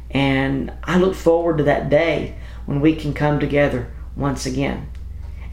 And 0.10 0.74
I 0.84 0.98
look 0.98 1.16
forward 1.16 1.58
to 1.60 1.64
that 1.66 1.90
day 1.90 2.36
when 2.66 2.82
we 2.82 2.96
can 2.96 3.14
come 3.14 3.40
together 3.40 3.92
once 4.16 4.46
again. 4.46 4.90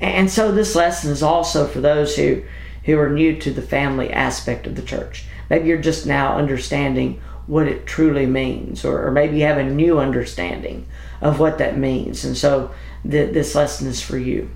And 0.00 0.30
so 0.30 0.52
this 0.52 0.74
lesson 0.74 1.10
is 1.10 1.22
also 1.22 1.66
for 1.66 1.80
those 1.80 2.16
who, 2.16 2.42
who 2.84 2.98
are 2.98 3.10
new 3.10 3.36
to 3.40 3.50
the 3.50 3.62
family 3.62 4.10
aspect 4.10 4.66
of 4.66 4.76
the 4.76 4.82
church. 4.82 5.24
Maybe 5.50 5.68
you're 5.68 5.78
just 5.78 6.06
now 6.06 6.36
understanding 6.36 7.20
what 7.46 7.66
it 7.66 7.86
truly 7.86 8.26
means, 8.26 8.84
or, 8.84 9.06
or 9.06 9.10
maybe 9.10 9.38
you 9.38 9.44
have 9.44 9.58
a 9.58 9.64
new 9.64 9.98
understanding 9.98 10.86
of 11.20 11.40
what 11.40 11.58
that 11.58 11.78
means. 11.78 12.24
And 12.24 12.36
so 12.36 12.70
th- 13.02 13.32
this 13.32 13.54
lesson 13.54 13.86
is 13.86 14.00
for 14.00 14.18
you. 14.18 14.50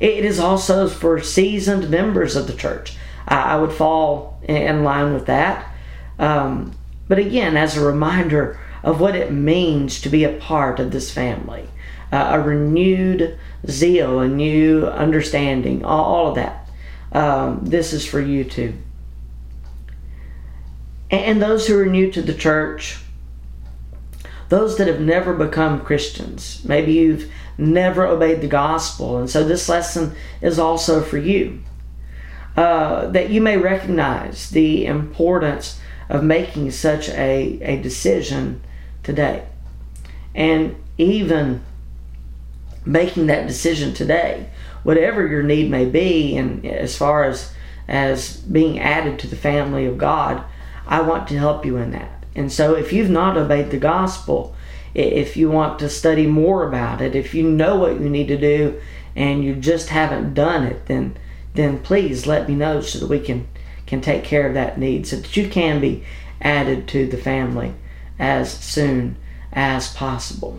It 0.00 0.24
is 0.24 0.40
also 0.40 0.88
for 0.88 1.20
seasoned 1.20 1.88
members 1.88 2.36
of 2.36 2.46
the 2.46 2.52
church. 2.52 2.96
I, 3.26 3.56
would 3.56 3.72
fall 3.72 4.40
in 4.42 4.84
line 4.84 5.14
with 5.14 5.26
that. 5.26 5.72
Um, 6.18 6.72
but 7.08 7.18
again, 7.18 7.56
as 7.56 7.76
a 7.76 7.84
reminder 7.84 8.60
of 8.82 9.00
what 9.00 9.16
it 9.16 9.32
means 9.32 10.00
to 10.02 10.08
be 10.08 10.24
a 10.24 10.32
part 10.32 10.78
of 10.78 10.90
this 10.90 11.10
family, 11.10 11.68
uh, 12.12 12.30
a 12.32 12.40
renewed 12.40 13.38
zeal, 13.66 14.20
a 14.20 14.28
new 14.28 14.86
understanding, 14.86 15.84
all, 15.84 16.04
all 16.04 16.28
of 16.28 16.34
that. 16.34 16.68
Um, 17.12 17.60
this 17.62 17.92
is 17.92 18.04
for 18.04 18.20
you 18.20 18.44
too. 18.44 18.74
And 21.10 21.40
those 21.40 21.66
who 21.66 21.78
are 21.78 21.86
new 21.86 22.10
to 22.12 22.22
the 22.22 22.34
church, 22.34 22.98
those 24.54 24.76
that 24.76 24.86
have 24.86 25.00
never 25.00 25.34
become 25.34 25.80
Christians, 25.80 26.62
maybe 26.64 26.92
you've 26.92 27.28
never 27.58 28.06
obeyed 28.06 28.40
the 28.40 28.46
gospel, 28.46 29.18
and 29.18 29.28
so 29.28 29.42
this 29.42 29.68
lesson 29.68 30.14
is 30.40 30.60
also 30.60 31.02
for 31.02 31.18
you. 31.18 31.60
Uh, 32.56 33.08
that 33.08 33.30
you 33.30 33.40
may 33.40 33.56
recognize 33.56 34.50
the 34.50 34.86
importance 34.86 35.80
of 36.08 36.22
making 36.22 36.70
such 36.70 37.08
a, 37.08 37.58
a 37.62 37.82
decision 37.82 38.62
today. 39.02 39.44
And 40.36 40.76
even 40.98 41.64
making 42.84 43.26
that 43.26 43.48
decision 43.48 43.92
today, 43.92 44.50
whatever 44.84 45.26
your 45.26 45.42
need 45.42 45.68
may 45.68 45.84
be, 45.84 46.36
and 46.36 46.64
as 46.64 46.96
far 46.96 47.24
as 47.24 47.52
as 47.88 48.36
being 48.36 48.78
added 48.78 49.18
to 49.18 49.26
the 49.26 49.36
family 49.36 49.84
of 49.84 49.98
God, 49.98 50.44
I 50.86 51.00
want 51.00 51.26
to 51.28 51.38
help 51.38 51.66
you 51.66 51.76
in 51.76 51.90
that. 51.90 52.23
And 52.34 52.50
so, 52.50 52.74
if 52.74 52.92
you've 52.92 53.10
not 53.10 53.36
obeyed 53.36 53.70
the 53.70 53.78
gospel, 53.78 54.54
if 54.94 55.36
you 55.36 55.50
want 55.50 55.78
to 55.78 55.88
study 55.88 56.26
more 56.26 56.66
about 56.66 57.00
it, 57.00 57.14
if 57.14 57.34
you 57.34 57.48
know 57.48 57.76
what 57.76 58.00
you 58.00 58.08
need 58.08 58.28
to 58.28 58.36
do 58.36 58.80
and 59.16 59.44
you 59.44 59.54
just 59.54 59.88
haven't 59.88 60.34
done 60.34 60.64
it, 60.64 60.86
then 60.86 61.16
then 61.54 61.78
please 61.78 62.26
let 62.26 62.48
me 62.48 62.54
know 62.54 62.80
so 62.80 62.98
that 62.98 63.08
we 63.08 63.20
can 63.20 63.46
can 63.86 64.00
take 64.00 64.24
care 64.24 64.46
of 64.48 64.54
that 64.54 64.78
need 64.78 65.06
so 65.06 65.16
that 65.16 65.36
you 65.36 65.48
can 65.48 65.80
be 65.80 66.04
added 66.40 66.88
to 66.88 67.06
the 67.06 67.16
family 67.16 67.74
as 68.18 68.52
soon 68.52 69.16
as 69.52 69.92
possible 69.94 70.58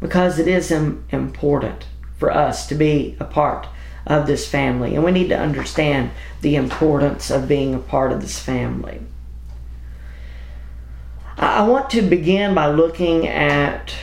because 0.00 0.38
it 0.38 0.48
is 0.48 0.70
important 0.70 1.86
for 2.16 2.30
us 2.30 2.66
to 2.66 2.74
be 2.74 3.16
a 3.20 3.24
part 3.24 3.66
of 4.06 4.26
this 4.26 4.48
family, 4.48 4.94
and 4.94 5.04
we 5.04 5.12
need 5.12 5.28
to 5.28 5.38
understand 5.38 6.10
the 6.40 6.56
importance 6.56 7.30
of 7.30 7.48
being 7.48 7.74
a 7.74 7.78
part 7.78 8.12
of 8.12 8.20
this 8.20 8.38
family. 8.38 9.00
I 11.38 11.62
want 11.62 11.90
to 11.90 12.02
begin 12.02 12.54
by 12.54 12.66
looking 12.66 13.28
at 13.28 13.94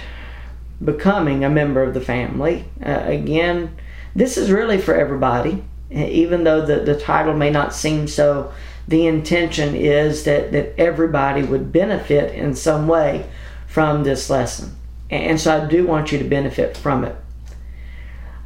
becoming 0.83 1.43
a 1.43 1.49
member 1.49 1.83
of 1.83 1.93
the 1.93 1.99
family. 1.99 2.65
Uh, 2.83 3.01
again, 3.05 3.75
this 4.15 4.37
is 4.37 4.49
really 4.49 4.77
for 4.77 4.95
everybody, 4.95 5.63
even 5.91 6.45
though 6.45 6.65
the, 6.65 6.79
the 6.79 6.97
title 6.97 7.35
may 7.35 7.49
not 7.49 7.73
seem 7.73 8.07
so. 8.07 8.53
The 8.87 9.05
intention 9.05 9.75
is 9.75 10.23
that, 10.23 10.53
that 10.53 10.79
everybody 10.79 11.43
would 11.43 11.73
benefit 11.73 12.33
in 12.33 12.55
some 12.55 12.87
way 12.87 13.29
from 13.67 14.03
this 14.03 14.29
lesson. 14.29 14.73
And 15.09 15.39
so 15.39 15.61
I 15.61 15.67
do 15.67 15.85
want 15.85 16.13
you 16.13 16.17
to 16.19 16.23
benefit 16.23 16.77
from 16.77 17.03
it. 17.03 17.17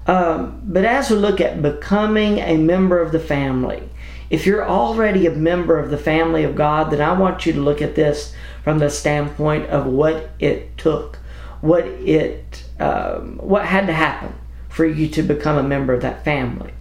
Um, 0.08 0.62
but 0.64 0.86
as 0.86 1.12
we 1.12 1.18
look 1.18 1.40
at 1.40 1.62
becoming 1.62 2.40
a 2.40 2.58
member 2.58 3.00
of 3.00 3.12
the 3.12 3.20
family, 3.20 3.84
if 4.32 4.46
you're 4.46 4.68
already 4.68 5.28
a 5.28 5.32
member 5.32 5.78
of 5.78 5.92
the 5.92 5.98
family 5.98 6.44
of 6.44 6.56
God, 6.56 6.92
then 6.92 7.02
I 7.02 7.14
want 7.14 7.46
you 7.46 7.54
to 7.54 7.62
look 7.62 7.82
at 7.82 7.96
this 7.96 8.34
from 8.70 8.78
the 8.78 8.90
standpoint 8.92 9.68
of 9.72 9.88
what 9.88 10.30
it 10.38 10.78
took, 10.78 11.18
what 11.60 11.86
it, 11.86 12.64
um, 12.80 13.36
what 13.40 13.66
had 13.66 13.88
to 13.88 13.94
happen 13.94 14.32
for 14.70 14.86
you 14.86 15.08
to 15.08 15.24
become 15.24 15.58
a 15.58 15.68
member 15.68 15.92
of 15.92 16.04
that 16.04 16.24
family. 16.24 16.72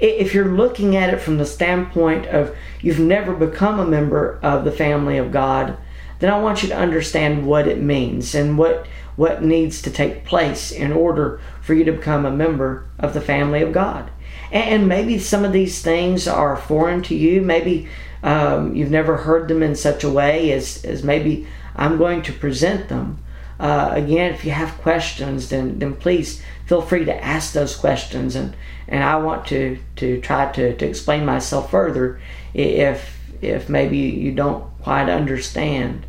If 0.00 0.32
you're 0.32 0.56
looking 0.56 0.96
at 0.96 1.12
it 1.12 1.20
from 1.20 1.36
the 1.36 1.44
standpoint 1.44 2.24
of 2.28 2.56
you've 2.80 2.98
never 2.98 3.34
become 3.34 3.78
a 3.78 3.84
member 3.84 4.38
of 4.42 4.64
the 4.64 4.72
family 4.72 5.18
of 5.18 5.30
God, 5.32 5.76
then 6.20 6.32
I 6.32 6.40
want 6.40 6.62
you 6.62 6.70
to 6.70 6.78
understand 6.78 7.46
what 7.46 7.68
it 7.68 7.82
means 7.82 8.34
and 8.34 8.56
what 8.56 8.86
what 9.14 9.44
needs 9.44 9.82
to 9.82 9.90
take 9.90 10.24
place 10.24 10.72
in 10.72 10.94
order 10.94 11.42
for 11.60 11.74
you 11.74 11.84
to 11.84 11.92
become 11.92 12.24
a 12.24 12.30
member 12.30 12.86
of 12.98 13.12
the 13.12 13.20
family 13.20 13.60
of 13.60 13.74
God. 13.74 14.10
And 14.50 14.88
maybe 14.88 15.18
some 15.18 15.44
of 15.44 15.52
these 15.52 15.82
things 15.82 16.26
are 16.26 16.56
foreign 16.56 17.02
to 17.02 17.14
you. 17.14 17.42
Maybe 17.42 17.90
um, 18.22 18.74
you've 18.74 18.90
never 18.90 19.18
heard 19.18 19.48
them 19.48 19.62
in 19.62 19.74
such 19.74 20.04
a 20.04 20.10
way 20.10 20.52
as, 20.52 20.84
as 20.84 21.02
maybe 21.02 21.46
I'm 21.74 21.98
going 21.98 22.22
to 22.22 22.32
present 22.32 22.88
them. 22.88 23.18
Uh, 23.58 23.90
again, 23.92 24.32
if 24.32 24.44
you 24.44 24.50
have 24.50 24.78
questions, 24.78 25.48
then, 25.48 25.78
then 25.78 25.94
please 25.94 26.42
feel 26.66 26.82
free 26.82 27.04
to 27.04 27.24
ask 27.24 27.52
those 27.52 27.76
questions. 27.76 28.34
And, 28.34 28.56
and 28.88 29.04
I 29.04 29.16
want 29.16 29.46
to, 29.46 29.78
to 29.96 30.20
try 30.20 30.50
to, 30.52 30.76
to 30.76 30.86
explain 30.86 31.24
myself 31.24 31.70
further 31.70 32.20
if, 32.54 33.18
if 33.40 33.68
maybe 33.68 33.98
you 33.98 34.32
don't 34.32 34.64
quite 34.82 35.08
understand. 35.08 36.06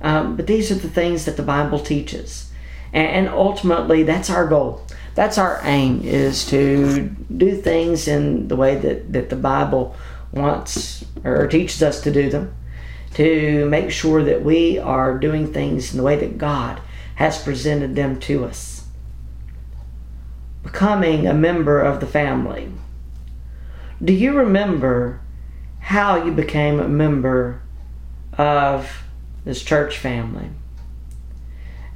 Um, 0.00 0.36
but 0.36 0.46
these 0.46 0.70
are 0.70 0.76
the 0.76 0.88
things 0.88 1.24
that 1.24 1.36
the 1.36 1.42
Bible 1.42 1.80
teaches. 1.80 2.50
And, 2.92 3.06
and 3.06 3.28
ultimately, 3.28 4.02
that's 4.02 4.30
our 4.30 4.46
goal. 4.46 4.82
That's 5.14 5.38
our 5.38 5.60
aim, 5.64 6.02
is 6.02 6.46
to 6.46 7.08
do 7.34 7.56
things 7.56 8.06
in 8.06 8.48
the 8.48 8.56
way 8.56 8.76
that, 8.76 9.12
that 9.12 9.30
the 9.30 9.36
Bible 9.36 9.96
wants 10.36 11.04
or 11.24 11.46
teaches 11.46 11.82
us 11.82 12.00
to 12.02 12.12
do 12.12 12.30
them. 12.30 12.54
To 13.14 13.66
make 13.68 13.90
sure 13.90 14.22
that 14.22 14.44
we 14.44 14.78
are 14.78 15.18
doing 15.18 15.52
things 15.52 15.92
in 15.92 15.96
the 15.96 16.04
way 16.04 16.16
that 16.16 16.38
God 16.38 16.80
has 17.14 17.42
presented 17.42 17.96
them 17.96 18.20
to 18.20 18.44
us. 18.44 18.86
Becoming 20.62 21.26
a 21.26 21.32
member 21.32 21.80
of 21.80 22.00
the 22.00 22.06
family. 22.06 22.70
Do 24.04 24.12
you 24.12 24.36
remember 24.36 25.20
how 25.78 26.24
you 26.24 26.32
became 26.32 26.80
a 26.80 26.88
member 26.88 27.62
of 28.36 29.04
this 29.44 29.62
church 29.62 29.98
family. 29.98 30.50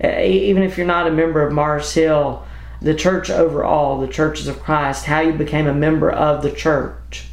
Even 0.02 0.62
if 0.62 0.78
you're 0.78 0.86
not 0.86 1.08
a 1.08 1.10
member 1.10 1.42
of 1.42 1.52
Mars 1.52 1.92
Hill, 1.92 2.46
the 2.80 2.94
church 2.94 3.28
overall, 3.28 4.00
the 4.00 4.08
churches 4.08 4.48
of 4.48 4.62
Christ, 4.62 5.04
how 5.04 5.20
you 5.20 5.32
became 5.32 5.66
a 5.66 5.74
member 5.74 6.10
of 6.10 6.42
the 6.42 6.52
church. 6.52 7.26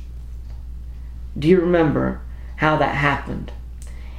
Do 1.37 1.47
you 1.47 1.59
remember 1.59 2.21
how 2.57 2.77
that 2.77 2.95
happened? 2.95 3.51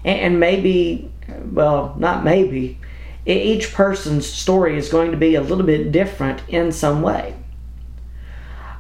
And 0.05 0.39
maybe, 0.39 1.11
well, 1.53 1.95
not 1.99 2.25
maybe, 2.25 2.79
each 3.27 3.75
person's 3.75 4.27
story 4.27 4.79
is 4.79 4.89
going 4.89 5.11
to 5.11 5.17
be 5.17 5.35
a 5.35 5.41
little 5.41 5.67
bit 5.67 5.93
different 5.93 6.43
in 6.49 6.73
some 6.73 7.03
way. 7.03 7.35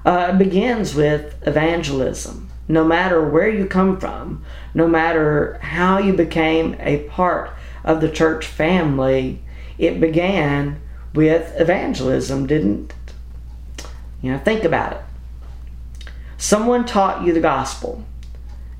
Uh, 0.04 0.30
it 0.32 0.38
begins 0.38 0.94
with 0.94 1.36
evangelism. 1.46 2.48
No 2.68 2.84
matter 2.84 3.26
where 3.28 3.48
you 3.48 3.66
come 3.66 3.98
from, 3.98 4.44
no 4.74 4.86
matter 4.86 5.58
how 5.62 5.98
you 5.98 6.12
became 6.12 6.76
a 6.80 6.98
part 7.08 7.50
of 7.84 8.00
the 8.00 8.10
church 8.10 8.46
family, 8.46 9.42
it 9.78 10.00
began 10.00 10.80
with 11.14 11.52
evangelism, 11.58 12.46
didn't 12.46 12.92
it? 12.92 13.84
You 14.22 14.32
know, 14.32 14.38
think 14.38 14.64
about 14.64 14.92
it. 14.92 15.00
Someone 16.36 16.84
taught 16.84 17.24
you 17.24 17.32
the 17.32 17.40
gospel 17.40 18.04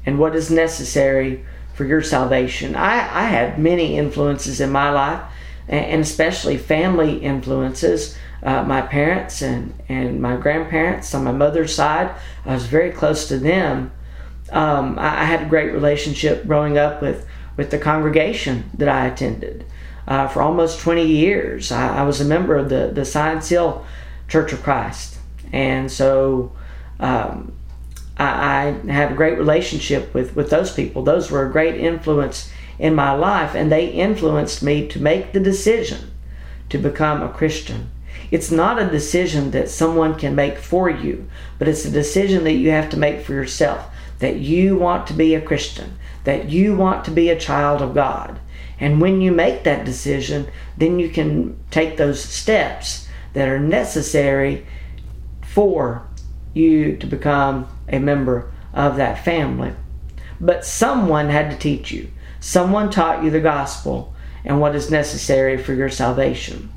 and 0.09 0.19
what 0.19 0.35
is 0.35 0.51
necessary 0.51 1.45
for 1.75 1.85
your 1.85 2.01
salvation. 2.01 2.75
I, 2.75 2.95
I 2.95 3.25
had 3.25 3.59
many 3.59 3.99
influences 3.99 4.59
in 4.59 4.71
my 4.71 4.89
life, 4.89 5.21
and 5.69 6.01
especially 6.01 6.57
family 6.57 7.19
influences. 7.19 8.17
Uh, 8.43 8.63
my 8.63 8.81
parents 8.81 9.43
and, 9.43 9.75
and 9.87 10.23
my 10.23 10.35
grandparents 10.37 11.15
on 11.15 11.25
my 11.25 11.33
mother's 11.33 11.75
side, 11.75 12.11
I 12.47 12.55
was 12.55 12.65
very 12.65 12.91
close 12.91 13.29
to 13.29 13.39
them. 13.39 13.93
Um, 14.51 14.99
I, 14.99 15.21
I, 15.21 15.25
had 15.25 15.43
a 15.43 15.49
great 15.49 15.73
relationship 15.73 16.47
growing 16.47 16.79
up 16.79 17.03
with, 17.03 17.27
with 17.59 17.71
the 17.71 17.77
congregation 17.77 18.71
that 18.79 18.89
I 18.89 19.09
attended. 19.09 19.67
Uh, 20.07 20.27
for 20.27 20.41
almost 20.41 20.81
20 20.81 21.05
years, 21.05 21.71
I, 21.71 21.99
I, 21.99 22.03
was 22.05 22.19
a 22.23 22.25
member 22.25 22.57
of 22.57 22.71
the, 22.71 22.91
the 22.95 23.05
Science 23.05 23.51
Hill 23.51 23.85
Church 24.27 24.55
of 24.55 24.63
Christ. 24.63 25.19
And 25.53 25.93
so 25.93 26.57
um, 26.99 27.53
I, 28.19 28.75
I 28.87 28.93
had 28.93 29.13
a 29.13 29.17
great 29.17 29.39
relationship 29.39 30.13
with, 30.15 30.35
with 30.35 30.51
those 30.51 30.73
people. 30.73 31.03
Those 31.03 31.31
were 31.31 31.47
a 31.47 31.53
great 31.53 31.77
influence 31.77 32.51
in 32.79 32.95
my 32.95 33.13
life, 33.13 33.55
and 33.55 33.71
they 33.71 33.89
influenced 33.89 34.63
me 34.63 34.87
to 34.89 35.01
make 35.01 35.33
the 35.33 35.41
decision 35.41 36.11
to 36.71 36.79
become 36.79 37.23
a 37.23 37.33
Christian. 37.33 37.91
It's 38.31 38.51
not 38.51 38.81
a 38.81 38.91
decision 38.91 39.53
that 39.53 39.71
someone 39.71 40.15
can 40.17 40.35
make 40.35 40.59
for 40.59 40.91
you, 40.91 41.29
but 41.59 41.69
it's 41.69 41.85
a 41.85 41.91
decision 41.91 42.45
that 42.45 42.55
you 42.55 42.71
have 42.71 42.91
to 42.91 42.97
make 42.99 43.25
for 43.25 43.33
yourself 43.33 43.91
that 44.19 44.37
you 44.37 44.77
want 44.77 45.07
to 45.07 45.15
be 45.15 45.35
a 45.35 45.41
Christian, 45.41 45.99
that 46.25 46.49
you 46.49 46.77
want 46.77 47.05
to 47.05 47.11
be 47.11 47.31
a 47.31 47.39
child 47.39 47.81
of 47.81 47.95
God. 47.95 48.39
And 48.81 49.01
when 49.01 49.21
you 49.21 49.33
make 49.33 49.65
that 49.65 49.85
decision, 49.85 50.49
then 50.77 50.99
you 50.99 51.09
can 51.09 51.59
take 51.71 51.97
those 51.97 52.23
steps 52.23 53.09
that 53.33 53.49
are 53.49 53.59
necessary 53.59 54.67
for 55.43 56.07
you 56.55 56.97
to 56.97 57.07
become 57.07 57.69
a 57.89 57.99
member 57.99 58.53
of 58.73 58.97
that 58.97 59.25
family. 59.25 59.73
But 60.41 60.65
someone 60.65 61.29
had 61.29 61.51
to 61.51 61.57
teach 61.57 61.91
you. 61.91 62.11
Someone 62.41 62.91
taught 62.91 63.25
you 63.25 63.31
the 63.31 63.41
gospel 63.41 64.15
and 64.45 64.61
what 64.61 64.75
is 64.75 64.91
necessary 64.91 65.57
for 65.57 65.75
your 65.75 65.89
salvation. 65.89 66.71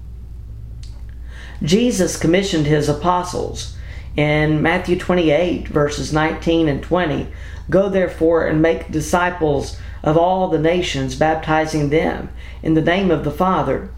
Jesus 1.61 2.17
commissioned 2.17 2.65
his 2.65 2.89
apostles 2.89 3.77
in 4.15 4.61
Matthew 4.61 4.97
28, 4.97 5.67
verses 5.67 6.11
19 6.11 6.67
and 6.67 6.81
20 6.81 7.27
Go 7.69 7.87
therefore 7.87 8.47
and 8.47 8.61
make 8.61 8.91
disciples 8.91 9.79
of 10.03 10.17
all 10.17 10.49
the 10.49 10.59
nations, 10.59 11.15
baptizing 11.15 11.89
them 11.89 12.29
in 12.63 12.73
the 12.73 12.81
name 12.81 13.11
of 13.11 13.23
the 13.23 13.31
Father, 13.31 13.91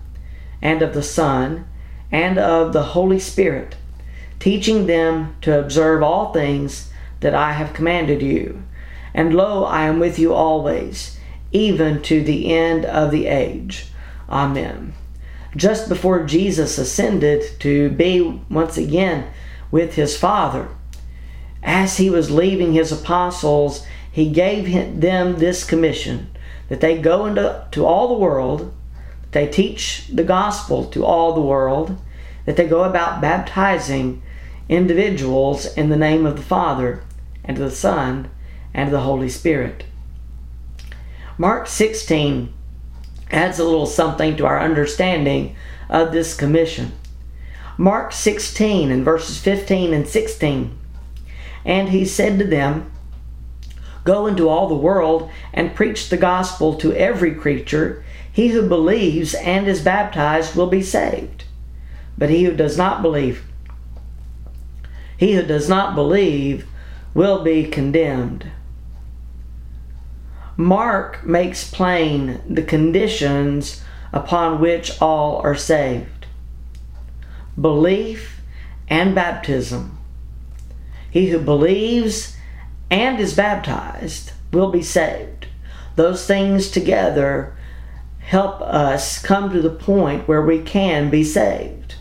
and 0.62 0.82
of 0.82 0.94
the 0.94 1.02
Son, 1.02 1.66
and 2.12 2.38
of 2.38 2.74
the 2.74 2.84
Holy 2.84 3.20
Spirit 3.20 3.78
teaching 4.44 4.88
them 4.88 5.34
to 5.40 5.58
observe 5.58 6.04
all 6.04 6.34
things 6.34 6.92
that 7.24 7.36
I 7.36 7.54
have 7.54 7.74
commanded 7.74 8.22
you. 8.22 8.64
And 9.14 9.36
lo, 9.36 9.64
I 9.64 9.86
am 9.86 10.00
with 10.00 10.18
you 10.18 10.34
always, 10.34 11.18
even 11.52 12.02
to 12.04 12.24
the 12.24 12.54
end 12.54 12.86
of 12.86 13.12
the 13.12 13.28
age. 13.28 13.88
Amen. 14.30 14.94
Just 15.56 15.90
before 15.90 16.26
Jesus 16.26 16.78
ascended 16.78 17.60
to 17.60 17.90
be 17.90 18.42
once 18.50 18.78
again 18.78 19.32
with 19.72 19.96
his 19.96 20.18
Father, 20.18 20.68
as 21.62 21.98
he 21.98 22.10
was 22.10 22.32
leaving 22.32 22.74
his 22.74 22.92
apostles, 22.92 23.86
he 24.12 24.30
gave 24.30 25.00
them 25.00 25.38
this 25.38 25.64
commission 25.64 26.30
that 26.70 26.82
they 26.82 26.98
go 26.98 27.26
into 27.26 27.68
to 27.72 27.86
all 27.86 28.08
the 28.08 28.20
world, 28.20 28.74
that 29.24 29.32
they 29.32 29.48
teach 29.48 30.08
the 30.08 30.24
gospel 30.24 30.86
to 30.86 31.06
all 31.06 31.34
the 31.34 31.42
world, 31.42 31.98
that 32.46 32.58
they 32.58 32.68
go 32.68 32.84
about 32.84 33.22
baptizing 33.22 34.22
individuals 34.70 35.66
in 35.78 35.90
the 35.90 35.96
name 35.96 36.26
of 36.26 36.36
the 36.36 36.42
Father, 36.42 37.02
and 37.44 37.58
of 37.58 37.64
the 37.64 37.76
Son, 37.76 38.30
and 38.74 38.88
of 38.88 38.92
the 38.92 39.02
Holy 39.02 39.30
Spirit. 39.30 39.86
Mark 41.38 41.68
16 41.68 42.54
adds 43.32 43.60
a 43.60 43.64
little 43.64 43.86
something 43.86 44.38
to 44.38 44.46
our 44.46 44.60
understanding 44.60 45.56
of 45.90 46.12
this 46.12 46.36
commission. 46.36 46.92
Mark 47.78 48.12
16 48.12 48.92
and 48.92 49.04
verses 49.04 49.40
15 49.40 49.94
and 49.94 50.08
16. 50.08 50.78
And 51.66 51.90
he 51.90 52.06
said 52.06 52.38
to 52.40 52.46
them, 52.46 52.92
Go 54.04 54.28
into 54.28 54.50
all 54.50 54.68
the 54.68 54.76
world 54.76 55.30
and 55.54 55.76
preach 55.76 56.10
the 56.10 56.18
gospel 56.18 56.76
to 56.76 56.94
every 56.94 57.34
creature. 57.34 58.04
He 58.32 58.50
who 58.50 58.68
believes 58.68 59.34
and 59.34 59.68
is 59.68 59.82
baptized 59.82 60.56
will 60.56 60.68
be 60.68 60.82
saved, 60.82 61.46
but 62.18 62.30
he 62.30 62.44
who 62.44 62.56
does 62.56 62.78
not 62.78 63.02
believe 63.02 63.46
he 65.24 65.34
who 65.34 65.44
does 65.44 65.70
not 65.70 65.96
believe 65.96 66.68
will 67.14 67.44
be 67.44 67.66
condemned. 67.66 68.48
Mark 70.56 71.26
makes 71.26 71.70
plain 71.70 72.42
the 72.48 72.64
conditions 72.64 73.84
upon 74.12 74.62
which 74.62 75.02
all 75.02 75.38
are 75.38 75.56
saved 75.56 76.14
belief 77.60 78.42
and 78.88 79.14
baptism. 79.14 79.98
He 81.10 81.30
who 81.30 81.40
believes 81.40 82.36
and 82.90 83.20
is 83.20 83.36
baptized 83.36 84.32
will 84.52 84.72
be 84.72 84.82
saved. 84.82 85.48
Those 85.96 86.26
things 86.26 86.70
together 86.70 87.56
help 88.20 88.62
us 88.62 89.22
come 89.22 89.52
to 89.52 89.62
the 89.62 89.70
point 89.70 90.28
where 90.28 90.42
we 90.42 90.60
can 90.60 91.10
be 91.10 91.24
saved. 91.24 91.96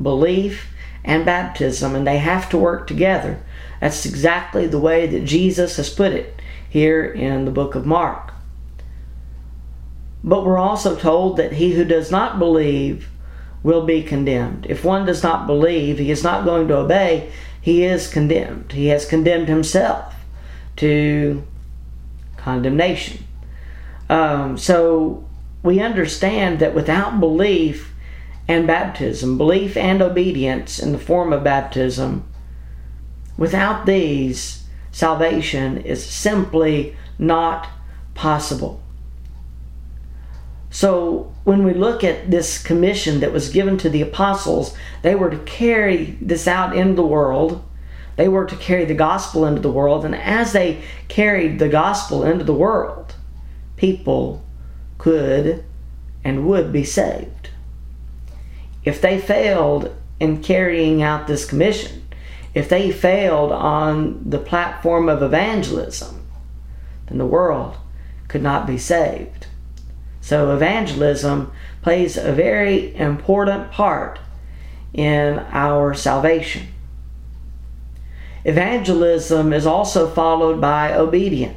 Belief 0.00 0.68
and 1.04 1.24
baptism, 1.24 1.94
and 1.94 2.06
they 2.06 2.18
have 2.18 2.48
to 2.50 2.58
work 2.58 2.86
together. 2.86 3.42
That's 3.82 4.06
exactly 4.06 4.68
the 4.68 4.78
way 4.78 5.08
that 5.08 5.24
Jesus 5.24 5.76
has 5.76 5.90
put 5.90 6.12
it 6.12 6.40
here 6.70 7.04
in 7.04 7.46
the 7.46 7.50
book 7.50 7.74
of 7.74 7.84
Mark. 7.84 8.32
But 10.22 10.44
we're 10.44 10.56
also 10.56 10.94
told 10.94 11.36
that 11.38 11.54
he 11.54 11.72
who 11.72 11.84
does 11.84 12.08
not 12.08 12.38
believe 12.38 13.08
will 13.64 13.84
be 13.84 14.04
condemned. 14.04 14.66
If 14.68 14.84
one 14.84 15.04
does 15.04 15.24
not 15.24 15.48
believe, 15.48 15.98
he 15.98 16.12
is 16.12 16.22
not 16.22 16.44
going 16.44 16.68
to 16.68 16.76
obey, 16.76 17.32
he 17.60 17.82
is 17.82 18.06
condemned. 18.06 18.70
He 18.70 18.86
has 18.86 19.04
condemned 19.04 19.48
himself 19.48 20.14
to 20.76 21.42
condemnation. 22.36 23.24
Um, 24.08 24.58
so 24.58 25.28
we 25.64 25.80
understand 25.80 26.60
that 26.60 26.72
without 26.72 27.18
belief, 27.18 27.92
and 28.46 28.64
baptism, 28.64 29.38
belief 29.38 29.76
and 29.76 30.02
obedience 30.02 30.78
in 30.78 30.92
the 30.92 30.98
form 30.98 31.32
of 31.32 31.42
baptism. 31.44 32.24
Without 33.36 33.86
these, 33.86 34.64
salvation 34.90 35.78
is 35.78 36.04
simply 36.04 36.96
not 37.18 37.68
possible. 38.14 38.82
So, 40.70 41.34
when 41.44 41.64
we 41.64 41.74
look 41.74 42.02
at 42.02 42.30
this 42.30 42.62
commission 42.62 43.20
that 43.20 43.32
was 43.32 43.50
given 43.50 43.76
to 43.78 43.90
the 43.90 44.00
apostles, 44.00 44.74
they 45.02 45.14
were 45.14 45.30
to 45.30 45.38
carry 45.38 46.16
this 46.20 46.48
out 46.48 46.74
into 46.74 46.94
the 46.94 47.06
world. 47.06 47.62
They 48.16 48.28
were 48.28 48.46
to 48.46 48.56
carry 48.56 48.84
the 48.84 48.94
gospel 48.94 49.44
into 49.44 49.60
the 49.60 49.70
world. 49.70 50.04
And 50.04 50.14
as 50.14 50.52
they 50.52 50.82
carried 51.08 51.58
the 51.58 51.68
gospel 51.68 52.24
into 52.24 52.44
the 52.44 52.54
world, 52.54 53.14
people 53.76 54.44
could 54.98 55.64
and 56.24 56.46
would 56.46 56.72
be 56.72 56.84
saved 56.84 57.50
if 58.84 59.00
they 59.00 59.20
failed 59.20 59.94
in 60.18 60.42
carrying 60.42 61.02
out 61.02 61.26
this 61.26 61.44
commission, 61.44 62.01
if 62.54 62.68
they 62.68 62.90
failed 62.90 63.52
on 63.52 64.22
the 64.28 64.38
platform 64.38 65.08
of 65.08 65.22
evangelism, 65.22 66.26
then 67.06 67.18
the 67.18 67.26
world 67.26 67.76
could 68.28 68.42
not 68.42 68.66
be 68.66 68.78
saved. 68.78 69.46
So, 70.20 70.54
evangelism 70.54 71.52
plays 71.82 72.16
a 72.16 72.32
very 72.32 72.94
important 72.94 73.72
part 73.72 74.20
in 74.94 75.38
our 75.50 75.94
salvation. 75.94 76.68
Evangelism 78.44 79.52
is 79.52 79.66
also 79.66 80.08
followed 80.08 80.60
by 80.60 80.94
obedience. 80.94 81.56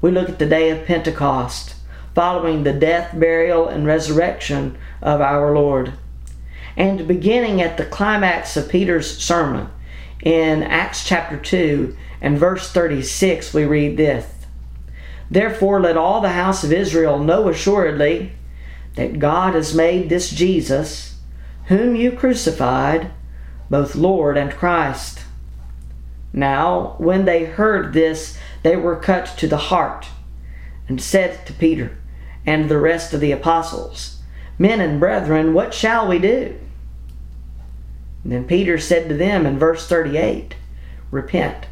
We 0.00 0.10
look 0.10 0.28
at 0.28 0.38
the 0.38 0.46
day 0.46 0.70
of 0.70 0.86
Pentecost, 0.86 1.74
following 2.14 2.64
the 2.64 2.72
death, 2.72 3.18
burial, 3.18 3.68
and 3.68 3.86
resurrection 3.86 4.76
of 5.02 5.20
our 5.20 5.54
Lord. 5.54 5.92
And 6.76 7.08
beginning 7.08 7.60
at 7.60 7.76
the 7.76 7.84
climax 7.84 8.56
of 8.56 8.68
Peter's 8.68 9.18
sermon 9.18 9.68
in 10.22 10.62
Acts 10.62 11.04
chapter 11.04 11.36
2 11.36 11.96
and 12.20 12.38
verse 12.38 12.70
36, 12.70 13.52
we 13.54 13.64
read 13.64 13.96
this 13.96 14.26
Therefore, 15.30 15.80
let 15.80 15.96
all 15.96 16.20
the 16.20 16.30
house 16.30 16.64
of 16.64 16.72
Israel 16.72 17.18
know 17.18 17.48
assuredly 17.48 18.32
that 18.96 19.18
God 19.18 19.54
has 19.54 19.74
made 19.74 20.08
this 20.08 20.30
Jesus, 20.30 21.18
whom 21.66 21.94
you 21.94 22.12
crucified, 22.12 23.12
both 23.70 23.94
Lord 23.94 24.36
and 24.36 24.52
Christ. 24.52 25.20
Now, 26.32 26.96
when 26.98 27.24
they 27.24 27.44
heard 27.44 27.92
this, 27.92 28.38
they 28.62 28.76
were 28.76 28.96
cut 28.96 29.26
to 29.38 29.46
the 29.46 29.56
heart, 29.56 30.08
and 30.88 31.00
said 31.00 31.46
to 31.46 31.52
Peter 31.52 31.96
and 32.44 32.68
the 32.68 32.78
rest 32.78 33.14
of 33.14 33.20
the 33.20 33.32
apostles, 33.32 34.19
Men 34.60 34.82
and 34.82 35.00
brethren, 35.00 35.54
what 35.54 35.72
shall 35.72 36.06
we 36.06 36.18
do? 36.18 36.54
And 38.22 38.30
then 38.30 38.44
Peter 38.44 38.76
said 38.76 39.08
to 39.08 39.16
them 39.16 39.46
in 39.46 39.58
verse 39.58 39.88
38, 39.88 40.54
Repent, 41.10 41.64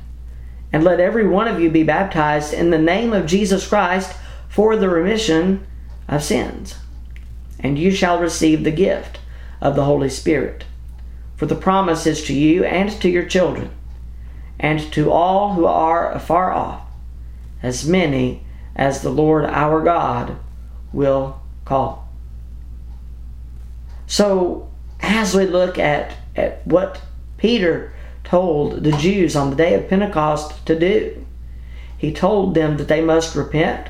and 0.73 0.83
let 0.83 0.99
every 0.99 1.29
one 1.29 1.49
of 1.49 1.61
you 1.61 1.69
be 1.69 1.83
baptized 1.83 2.55
in 2.55 2.71
the 2.71 2.79
name 2.79 3.13
of 3.13 3.27
Jesus 3.27 3.69
Christ 3.69 4.17
for 4.49 4.75
the 4.75 4.89
remission 4.89 5.67
of 6.09 6.23
sins, 6.23 6.77
and 7.61 7.79
you 7.79 7.91
shall 7.91 8.21
receive 8.21 8.65
the 8.65 8.71
gift 8.71 9.21
of 9.61 9.77
the 9.77 9.85
Holy 9.85 10.09
Spirit. 10.09 10.65
For 11.37 11.45
the 11.45 11.55
promise 11.55 12.07
is 12.07 12.25
to 12.25 12.33
you 12.33 12.65
and 12.65 12.91
to 13.03 13.11
your 13.11 13.27
children, 13.27 13.71
and 14.59 14.81
to 14.95 15.13
all 15.13 15.53
who 15.53 15.67
are 15.67 16.11
afar 16.11 16.53
off, 16.53 16.81
as 17.63 17.87
many 17.87 18.45
as 18.75 19.03
the 19.03 19.11
Lord 19.11 19.45
our 19.45 19.85
God 19.85 20.39
will 20.91 21.43
call. 21.67 22.08
So, 24.09 24.71
as 25.01 25.35
we 25.35 25.47
look 25.47 25.79
at, 25.79 26.17
at 26.35 26.67
what 26.67 27.03
Peter 27.37 27.93
told 28.25 28.83
the 28.83 28.93
Jews 28.93 29.37
on 29.37 29.51
the 29.51 29.57
day 29.57 29.75
of 29.75 29.89
Pentecost 29.89 30.65
to 30.67 30.77
do, 30.79 31.27
he 31.97 32.13
told 32.13 32.55
them 32.55 32.79
that 32.79 32.89
they 32.89 33.03
must 33.03 33.37
repent 33.37 33.89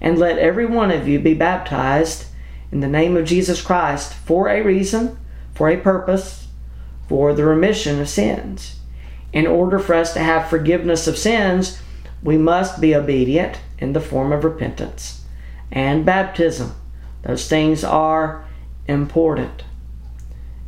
and 0.00 0.18
let 0.18 0.38
every 0.38 0.66
one 0.66 0.90
of 0.90 1.06
you 1.06 1.20
be 1.20 1.34
baptized 1.34 2.26
in 2.72 2.80
the 2.80 2.88
name 2.88 3.16
of 3.16 3.24
Jesus 3.24 3.62
Christ 3.62 4.12
for 4.12 4.48
a 4.48 4.60
reason, 4.60 5.16
for 5.54 5.68
a 5.68 5.76
purpose, 5.76 6.48
for 7.08 7.32
the 7.32 7.44
remission 7.44 8.00
of 8.00 8.08
sins. 8.08 8.80
In 9.32 9.46
order 9.46 9.78
for 9.78 9.94
us 9.94 10.12
to 10.14 10.20
have 10.20 10.50
forgiveness 10.50 11.06
of 11.06 11.16
sins, 11.16 11.80
we 12.24 12.36
must 12.36 12.80
be 12.80 12.94
obedient 12.94 13.60
in 13.78 13.92
the 13.92 14.00
form 14.00 14.32
of 14.32 14.42
repentance 14.42 15.24
and 15.70 16.04
baptism. 16.04 16.74
Those 17.22 17.48
things 17.48 17.84
are 17.84 18.44
important. 18.86 19.64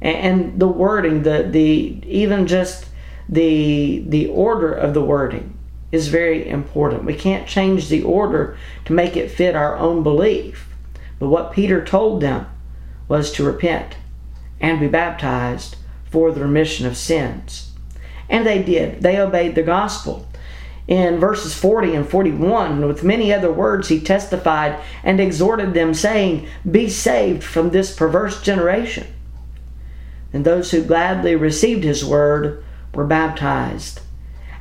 And 0.01 0.61
the 0.61 0.69
wording, 0.69 1.23
the, 1.23 1.49
the 1.51 2.01
even 2.07 2.47
just 2.47 2.87
the 3.29 4.05
the 4.07 4.29
order 4.29 4.73
of 4.73 4.93
the 4.93 5.01
wording 5.01 5.57
is 5.93 6.09
very 6.09 6.49
important. 6.49 7.05
We 7.05 7.15
can't 7.15 7.49
change 7.49 7.89
the 7.89 8.03
order 8.03 8.59
to 8.85 8.93
make 8.93 9.17
it 9.17 9.31
fit 9.31 9.55
our 9.55 9.77
own 9.77 10.03
belief. 10.03 10.69
But 11.19 11.29
what 11.29 11.53
Peter 11.53 11.85
told 11.85 12.21
them 12.21 12.47
was 13.09 13.33
to 13.33 13.45
repent 13.45 13.97
and 14.61 14.81
be 14.81 14.89
baptized 14.89 15.77
for 16.11 16.33
the 16.33 16.41
remission 16.41 16.87
of 16.87 16.97
sins. 16.97 17.73
And 18.29 18.47
they 18.47 18.63
did. 18.63 19.03
They 19.03 19.19
obeyed 19.19 19.55
the 19.55 19.63
gospel. 19.63 20.27
In 20.87 21.19
verses 21.19 21.55
40 21.55 21.95
and 21.95 22.09
41, 22.09 22.87
with 22.87 23.03
many 23.03 23.33
other 23.33 23.51
words, 23.51 23.89
he 23.89 24.01
testified 24.01 24.79
and 25.03 25.19
exhorted 25.19 25.73
them, 25.73 25.95
saying, 25.95 26.47
Be 26.71 26.89
saved 26.91 27.43
from 27.43 27.71
this 27.71 27.95
perverse 27.95 28.43
generation. 28.43 29.07
And 30.33 30.45
those 30.45 30.73
who 30.73 30.83
gladly 30.83 31.37
received 31.37 31.85
his 31.85 32.05
word 32.05 32.63
were 32.93 33.07
baptized. 33.07 34.01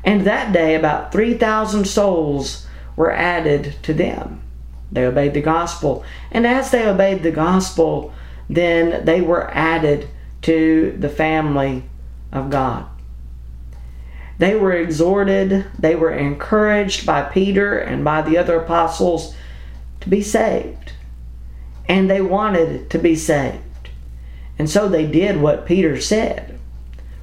And 0.04 0.26
that 0.26 0.54
day, 0.54 0.76
about 0.76 1.12
3,000 1.12 1.86
souls 1.86 2.68
were 2.96 3.12
added 3.12 3.76
to 3.84 3.94
them. 3.94 4.42
They 4.92 5.06
obeyed 5.06 5.34
the 5.34 5.42
gospel. 5.42 6.06
And 6.32 6.46
as 6.46 6.72
they 6.72 6.88
obeyed 6.88 7.24
the 7.24 7.32
gospel, 7.32 8.14
then 8.50 9.04
they 9.06 9.22
were 9.22 9.50
added 9.52 10.08
to 10.44 10.96
the 11.00 11.10
family 11.10 11.84
of 12.32 12.50
God. 12.50 12.86
They 14.38 14.56
were 14.56 14.74
exhorted, 14.74 15.66
they 15.78 15.96
were 15.96 16.14
encouraged 16.14 17.06
by 17.06 17.24
Peter 17.24 17.78
and 17.78 18.04
by 18.04 18.22
the 18.22 18.38
other 18.38 18.60
apostles 18.60 19.36
to 20.02 20.10
be 20.10 20.22
saved. 20.22 20.94
And 21.88 22.10
they 22.10 22.22
wanted 22.22 22.90
to 22.90 23.00
be 23.00 23.16
saved. 23.16 23.90
And 24.58 24.70
so 24.70 24.88
they 24.88 25.06
did 25.06 25.42
what 25.42 25.66
Peter 25.66 26.00
said 26.00 26.60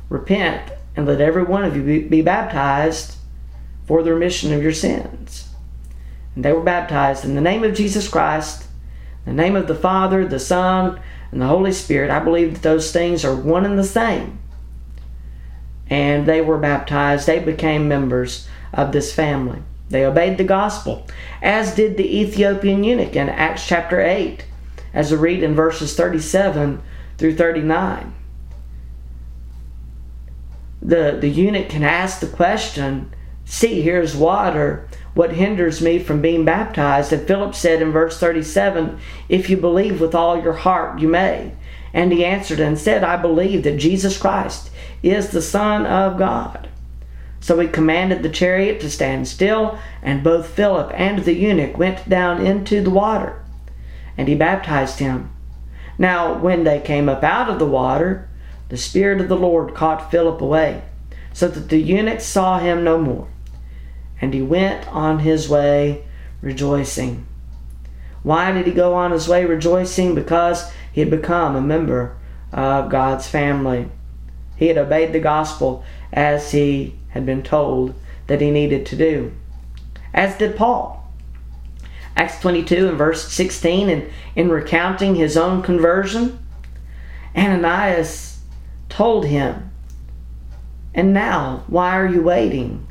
repent 0.08 0.72
and 0.96 1.06
let 1.06 1.20
every 1.20 1.44
one 1.44 1.64
of 1.64 1.76
you 1.76 2.08
be 2.08 2.20
baptized 2.20 3.16
for 3.86 4.02
the 4.02 4.12
remission 4.12 4.52
of 4.52 4.62
your 4.62 4.72
sins. 4.72 5.48
And 6.34 6.44
they 6.44 6.52
were 6.52 6.62
baptized 6.62 7.24
in 7.24 7.34
the 7.34 7.40
name 7.40 7.64
of 7.64 7.74
Jesus 7.74 8.08
Christ, 8.08 8.66
the 9.24 9.32
name 9.32 9.56
of 9.56 9.68
the 9.68 9.74
Father, 9.74 10.26
the 10.26 10.38
Son, 10.38 11.00
and 11.30 11.40
the 11.40 11.46
Holy 11.46 11.72
Spirit. 11.72 12.10
I 12.10 12.18
believe 12.18 12.54
that 12.54 12.62
those 12.62 12.92
things 12.92 13.24
are 13.24 13.34
one 13.34 13.64
and 13.64 13.78
the 13.78 13.84
same 13.84 14.40
and 15.90 16.24
they 16.24 16.40
were 16.40 16.57
baptized. 16.57 17.26
They 17.26 17.40
became 17.40 17.88
members 17.88 18.48
of 18.72 18.92
this 18.92 19.12
family. 19.12 19.61
They 19.90 20.05
obeyed 20.05 20.38
the 20.38 20.44
gospel, 20.44 21.07
as 21.42 21.74
did 21.74 21.96
the 21.96 22.20
Ethiopian 22.20 22.85
eunuch 22.85 23.16
in 23.16 23.29
Acts 23.29 23.66
chapter 23.66 24.00
8, 24.00 24.44
as 24.94 25.11
we 25.11 25.18
read 25.18 25.42
in 25.42 25.55
verses 25.55 25.96
37 25.96 26.81
through 27.18 27.35
39. 27.35 28.14
The, 30.81 31.18
the 31.20 31.29
eunuch 31.29 31.68
can 31.68 31.83
ask 31.83 32.20
the 32.20 32.29
question 32.29 33.12
See, 33.44 33.83
here's 33.83 34.14
water. 34.14 34.87
What 35.14 35.33
hinders 35.33 35.83
me 35.83 35.98
from 35.98 36.22
being 36.22 36.44
baptized? 36.44 37.12
And 37.12 37.26
Philip 37.26 37.57
said 37.57 37.83
in 37.83 37.90
verse 37.90 38.20
37 38.20 39.00
If 39.29 39.50
you 39.50 39.57
believe 39.57 40.00
with 40.00 40.14
all 40.14 40.40
your 40.40 40.53
heart, 40.53 41.00
you 41.00 41.09
may. 41.09 41.53
And 41.92 42.12
he 42.12 42.24
answered 42.24 42.61
and 42.61 42.79
said, 42.79 43.03
I 43.03 43.16
believe 43.16 43.64
that 43.64 43.76
Jesus 43.79 44.16
Christ 44.16 44.69
is 45.02 45.30
the 45.30 45.42
Son 45.42 45.86
of 45.86 46.18
God. 46.18 46.68
So 47.40 47.58
he 47.58 47.68
commanded 47.68 48.22
the 48.22 48.28
chariot 48.28 48.80
to 48.80 48.90
stand 48.90 49.26
still, 49.26 49.78
and 50.02 50.22
both 50.22 50.48
Philip 50.48 50.92
and 50.94 51.20
the 51.20 51.32
eunuch 51.32 51.78
went 51.78 52.08
down 52.08 52.44
into 52.44 52.82
the 52.82 52.90
water, 52.90 53.42
and 54.16 54.28
he 54.28 54.34
baptized 54.34 54.98
him. 54.98 55.30
Now, 55.98 56.38
when 56.38 56.64
they 56.64 56.80
came 56.80 57.08
up 57.08 57.24
out 57.24 57.48
of 57.48 57.58
the 57.58 57.66
water, 57.66 58.28
the 58.68 58.76
Spirit 58.76 59.20
of 59.20 59.28
the 59.28 59.36
Lord 59.36 59.74
caught 59.74 60.10
Philip 60.10 60.40
away, 60.40 60.82
so 61.32 61.48
that 61.48 61.70
the 61.70 61.78
eunuch 61.78 62.20
saw 62.20 62.58
him 62.58 62.84
no 62.84 62.98
more, 62.98 63.28
and 64.20 64.34
he 64.34 64.42
went 64.42 64.86
on 64.88 65.20
his 65.20 65.48
way 65.48 66.04
rejoicing. 66.42 67.26
Why 68.22 68.52
did 68.52 68.66
he 68.66 68.72
go 68.72 68.94
on 68.94 69.12
his 69.12 69.28
way 69.28 69.46
rejoicing? 69.46 70.14
Because 70.14 70.70
he 70.92 71.00
had 71.00 71.10
become 71.10 71.56
a 71.56 71.62
member 71.62 72.18
of 72.52 72.90
God's 72.90 73.26
family. 73.26 73.88
He 74.60 74.68
had 74.68 74.76
obeyed 74.76 75.14
the 75.14 75.20
gospel 75.20 75.82
as 76.12 76.52
he 76.52 76.94
had 77.08 77.24
been 77.24 77.42
told 77.42 77.94
that 78.26 78.42
he 78.42 78.50
needed 78.50 78.84
to 78.86 78.96
do, 78.96 79.32
as 80.12 80.36
did 80.36 80.54
Paul. 80.54 81.10
Acts 82.14 82.38
22 82.40 82.90
and 82.90 82.98
verse 82.98 83.26
16, 83.32 83.88
and 83.88 84.10
in 84.36 84.50
recounting 84.50 85.14
his 85.14 85.34
own 85.38 85.62
conversion, 85.62 86.38
Ananias 87.34 88.40
told 88.90 89.24
him, 89.24 89.70
And 90.92 91.14
now, 91.14 91.64
why 91.66 91.96
are 91.96 92.06
you 92.06 92.20
waiting? 92.20 92.86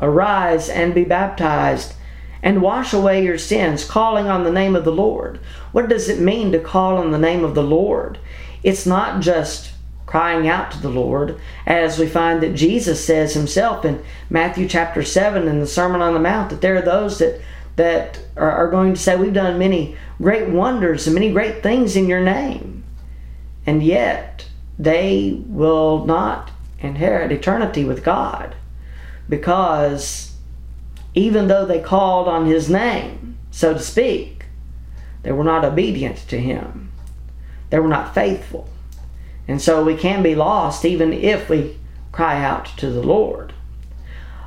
Arise 0.00 0.68
and 0.68 0.92
be 0.92 1.04
baptized 1.04 1.94
and 2.42 2.60
wash 2.60 2.92
away 2.92 3.22
your 3.22 3.38
sins, 3.38 3.84
calling 3.84 4.26
on 4.26 4.42
the 4.42 4.50
name 4.50 4.74
of 4.74 4.84
the 4.84 4.90
Lord. 4.90 5.38
What 5.70 5.88
does 5.88 6.08
it 6.08 6.18
mean 6.18 6.50
to 6.50 6.58
call 6.58 6.98
on 6.98 7.12
the 7.12 7.18
name 7.18 7.44
of 7.44 7.54
the 7.54 7.62
Lord? 7.62 8.18
It's 8.64 8.86
not 8.86 9.20
just 9.20 9.70
crying 10.06 10.48
out 10.48 10.70
to 10.70 10.78
the 10.80 10.88
Lord, 10.88 11.38
as 11.66 11.98
we 11.98 12.06
find 12.06 12.42
that 12.42 12.54
Jesus 12.54 13.04
says 13.04 13.34
himself 13.34 13.84
in 13.84 14.02
Matthew 14.30 14.68
chapter 14.68 15.02
7 15.02 15.48
in 15.48 15.60
the 15.60 15.66
Sermon 15.66 16.00
on 16.00 16.14
the 16.14 16.20
Mount, 16.20 16.50
that 16.50 16.60
there 16.60 16.76
are 16.76 16.82
those 16.82 17.18
that, 17.18 17.40
that 17.74 18.20
are, 18.36 18.50
are 18.50 18.70
going 18.70 18.94
to 18.94 19.00
say, 19.00 19.16
We've 19.16 19.34
done 19.34 19.58
many 19.58 19.96
great 20.18 20.48
wonders 20.48 21.06
and 21.06 21.14
many 21.14 21.32
great 21.32 21.62
things 21.62 21.96
in 21.96 22.08
your 22.08 22.22
name. 22.22 22.84
And 23.66 23.82
yet, 23.82 24.48
they 24.78 25.42
will 25.46 26.04
not 26.06 26.52
inherit 26.78 27.32
eternity 27.32 27.84
with 27.84 28.04
God 28.04 28.54
because 29.28 30.34
even 31.14 31.48
though 31.48 31.66
they 31.66 31.80
called 31.80 32.28
on 32.28 32.46
his 32.46 32.70
name, 32.70 33.38
so 33.50 33.72
to 33.72 33.80
speak, 33.80 34.44
they 35.22 35.32
were 35.32 35.44
not 35.44 35.64
obedient 35.64 36.18
to 36.28 36.38
him. 36.38 36.92
They 37.70 37.80
were 37.80 37.88
not 37.88 38.14
faithful. 38.14 38.68
And 39.48 39.62
so 39.62 39.84
we 39.84 39.96
can 39.96 40.22
be 40.22 40.34
lost 40.34 40.84
even 40.84 41.12
if 41.12 41.48
we 41.48 41.78
cry 42.12 42.42
out 42.42 42.66
to 42.78 42.90
the 42.90 43.02
Lord. 43.02 43.52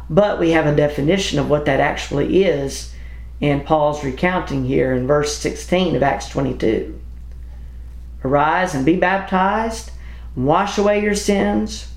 But 0.10 0.40
we 0.40 0.52
have 0.52 0.66
a 0.66 0.76
definition 0.76 1.40
of 1.40 1.50
what 1.50 1.66
that 1.66 1.80
actually 1.80 2.44
is 2.44 2.94
in 3.40 3.62
Paul's 3.62 4.04
recounting 4.04 4.66
here 4.66 4.94
in 4.94 5.08
verse 5.08 5.38
16 5.38 5.96
of 5.96 6.04
Acts 6.04 6.28
22. 6.30 7.00
Arise 8.26 8.76
and 8.76 8.86
be 8.86 8.98
baptized, 8.98 9.92
wash 10.36 10.78
away 10.78 11.02
your 11.02 11.16
sins. 11.16 11.94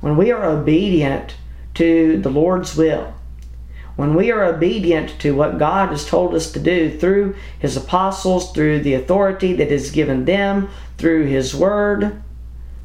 When 0.00 0.16
we 0.16 0.32
are 0.32 0.44
obedient 0.44 1.34
to 1.74 2.20
the 2.20 2.30
Lord's 2.30 2.76
will, 2.76 3.14
when 3.96 4.14
we 4.14 4.32
are 4.32 4.44
obedient 4.44 5.20
to 5.20 5.34
what 5.34 5.58
God 5.58 5.90
has 5.90 6.06
told 6.06 6.34
us 6.34 6.50
to 6.52 6.58
do 6.58 6.98
through 6.98 7.36
His 7.58 7.76
apostles, 7.76 8.50
through 8.52 8.80
the 8.80 8.94
authority 8.94 9.52
that 9.52 9.70
is 9.70 9.90
given 9.90 10.24
them, 10.24 10.70
through 10.96 11.26
His 11.26 11.54
Word, 11.54 12.22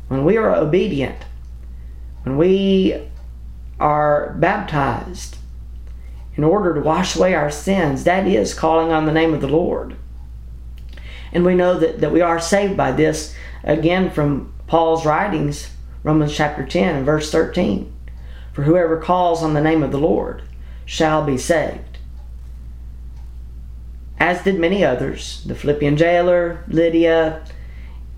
when 0.08 0.24
we 0.24 0.38
are 0.38 0.56
obedient, 0.56 1.18
when 2.24 2.38
we 2.38 3.10
are 3.80 4.36
baptized 4.40 5.38
in 6.36 6.44
order 6.44 6.74
to 6.74 6.82
wash 6.82 7.16
away 7.16 7.34
our 7.34 7.50
sins, 7.50 8.04
that 8.04 8.28
is 8.28 8.54
calling 8.54 8.92
on 8.92 9.06
the 9.06 9.14
name 9.14 9.34
of 9.34 9.42
the 9.42 9.48
Lord. 9.48 9.96
And 11.32 11.46
we 11.46 11.56
know 11.56 11.78
that, 11.80 12.00
that 12.02 12.12
we 12.12 12.22
are 12.22 12.40
saved 12.40 12.78
by 12.78 12.92
this, 12.92 13.36
again, 13.64 14.10
from 14.10 14.54
Paul's 14.68 15.06
writings, 15.06 15.70
Romans 16.04 16.36
chapter 16.36 16.66
10 16.66 16.96
and 16.96 17.06
verse 17.06 17.32
13. 17.32 17.92
For 18.54 18.64
whoever 18.64 18.98
calls 18.98 19.44
on 19.44 19.54
the 19.54 19.62
name 19.62 19.84
of 19.84 19.92
the 19.92 19.98
Lord 19.98 20.44
shall 20.86 21.26
be 21.26 21.38
saved. 21.38 21.98
As 24.18 24.44
did 24.44 24.60
many 24.60 24.84
others, 24.84 25.44
the 25.46 25.56
Philippian 25.56 25.98
jailer, 25.98 26.64
Lydia, 26.68 27.44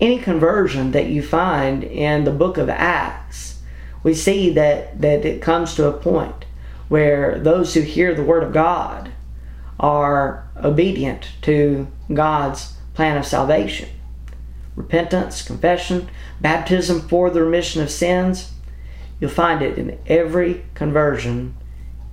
any 0.00 0.18
conversion 0.18 0.92
that 0.92 1.06
you 1.06 1.22
find 1.22 1.82
in 1.82 2.24
the 2.24 2.30
book 2.30 2.56
of 2.56 2.68
Acts, 2.68 3.60
we 4.02 4.14
see 4.14 4.50
that, 4.50 5.00
that 5.00 5.24
it 5.24 5.42
comes 5.42 5.74
to 5.74 5.88
a 5.88 5.92
point 5.92 6.44
where 6.88 7.38
those 7.38 7.74
who 7.74 7.80
hear 7.80 8.14
the 8.14 8.22
word 8.22 8.42
of 8.42 8.52
God 8.52 9.12
are 9.78 10.48
obedient 10.56 11.28
to 11.42 11.86
God's 12.12 12.74
plan 12.94 13.16
of 13.16 13.26
salvation. 13.26 13.88
Repentance, 14.76 15.42
confession, 15.42 16.08
baptism 16.40 17.00
for 17.00 17.30
the 17.30 17.42
remission 17.42 17.82
of 17.82 17.90
sins, 17.90 18.52
you'll 19.20 19.30
find 19.30 19.62
it 19.62 19.76
in 19.76 19.98
every 20.06 20.64
conversion 20.74 21.56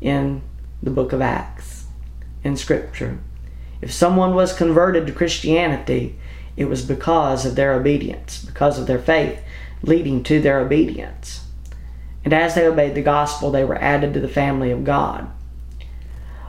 in 0.02 0.42
the 0.82 0.90
book 0.90 1.14
of 1.14 1.22
Acts, 1.22 1.86
in 2.44 2.58
Scripture. 2.58 3.20
If 3.82 3.92
someone 3.92 4.34
was 4.34 4.54
converted 4.54 5.06
to 5.08 5.14
Christianity, 5.14 6.18
it 6.58 6.66
was 6.66 6.84
because 6.84 7.46
of 7.46 7.56
their 7.56 7.74
obedience, 7.74 8.44
because 8.44 8.80
of 8.80 8.88
their 8.88 9.00
faith 9.00 9.40
leading 9.82 10.24
to 10.24 10.42
their 10.42 10.60
obedience. 10.60 11.46
And 12.24 12.34
as 12.34 12.56
they 12.56 12.66
obeyed 12.66 12.96
the 12.96 13.02
gospel, 13.02 13.52
they 13.52 13.64
were 13.64 13.78
added 13.82 14.14
to 14.14 14.20
the 14.20 14.28
family 14.28 14.72
of 14.72 14.84
God. 14.84 15.30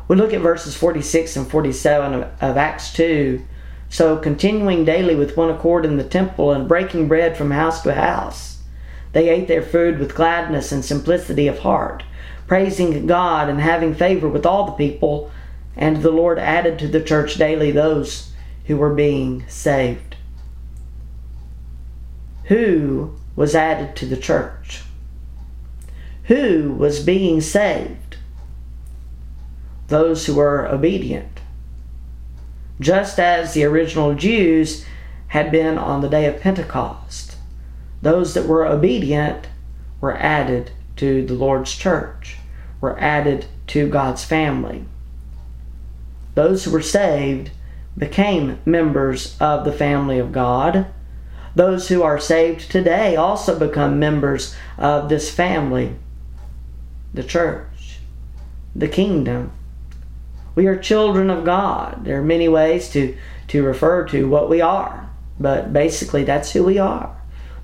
We 0.09 0.17
look 0.17 0.33
at 0.33 0.41
verses 0.41 0.77
46 0.77 1.37
and 1.37 1.51
47 1.51 2.15
of, 2.15 2.23
of 2.41 2.57
Acts 2.57 2.93
2. 2.93 3.45
So, 3.89 4.17
continuing 4.17 4.85
daily 4.85 5.15
with 5.15 5.37
one 5.37 5.51
accord 5.51 5.85
in 5.85 5.97
the 5.97 6.05
temple 6.05 6.53
and 6.53 6.69
breaking 6.69 7.09
bread 7.09 7.37
from 7.37 7.51
house 7.51 7.83
to 7.83 7.95
house, 7.95 8.63
they 9.13 9.29
ate 9.29 9.49
their 9.49 9.63
food 9.63 9.99
with 9.99 10.15
gladness 10.15 10.73
and 10.73 10.85
simplicity 10.85 11.47
of 11.47 11.61
heart 11.61 12.03
praising 12.47 13.07
God 13.07 13.49
and 13.49 13.61
having 13.61 13.95
favor 13.95 14.29
with 14.29 14.47
all 14.47 14.67
the 14.67 14.73
people. 14.73 15.31
And 15.77 15.99
the 15.99 16.11
Lord 16.11 16.39
added 16.39 16.79
to 16.79 16.89
the 16.89 17.03
church 17.03 17.35
daily 17.35 17.71
those 17.71 18.33
who 18.67 18.77
were 18.77 18.95
being 18.95 19.45
saved. 19.49 20.17
Who 22.45 23.17
was 23.35 23.55
added 23.55 23.97
to 23.97 24.07
the 24.07 24.17
church? 24.17 24.83
Who 26.25 26.75
was 26.79 27.05
being 27.05 27.41
saved? 27.41 28.17
Those 29.89 30.27
who 30.27 30.35
were 30.35 30.67
obedient. 30.67 31.41
Just 32.81 33.19
as 33.19 33.55
the 33.55 33.65
original 33.65 34.15
Jews 34.15 34.85
had 35.29 35.51
been 35.51 35.79
on 35.79 36.01
the 36.01 36.09
day 36.09 36.27
of 36.27 36.41
Pentecost, 36.41 37.37
those 38.03 38.35
that 38.35 38.47
were 38.47 38.67
obedient 38.67 39.49
were 40.01 40.17
added 40.17 40.73
to 40.97 41.25
the 41.25 41.35
Lord's 41.35 41.75
church, 41.75 42.37
were 42.81 42.99
added 42.99 43.47
to 43.69 43.89
God's 43.89 44.25
family. 44.25 44.85
Those 46.35 46.65
who 46.65 46.71
were 46.71 46.83
saved 46.83 47.51
became 47.99 48.59
members 48.65 49.37
of 49.41 49.65
the 49.65 49.73
family 49.73 50.19
of 50.19 50.33
God. 50.33 50.87
Those 51.55 51.89
who 51.89 52.03
are 52.03 52.19
saved 52.19 52.71
today 52.71 53.17
also 53.17 53.59
become 53.59 53.99
members 53.99 54.55
of 54.77 55.09
this 55.09 55.31
family, 55.31 55.95
the 57.15 57.25
church, 57.25 57.99
the 58.75 58.89
kingdom. 58.89 59.53
We 60.55 60.67
are 60.67 60.77
children 60.77 61.31
of 61.31 61.45
God. 61.45 62.05
There 62.05 62.19
are 62.19 62.25
many 62.25 62.49
ways 62.49 62.91
to, 62.91 63.17
to 63.49 63.63
refer 63.63 64.07
to 64.09 64.29
what 64.29 64.51
we 64.51 64.61
are, 64.61 65.09
but 65.41 65.73
basically 65.73 66.25
that's 66.25 66.53
who 66.53 66.65
we 66.65 66.79
are. 66.79 67.17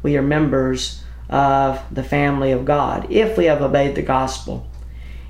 We 0.02 0.16
are 0.16 0.22
members 0.22 1.02
of 1.28 1.82
the 1.90 2.02
family 2.02 2.52
of 2.52 2.64
God 2.64 3.10
if 3.10 3.38
we 3.38 3.46
have 3.46 3.62
obeyed 3.62 3.94
the 3.94 4.02
gospel, 4.02 4.66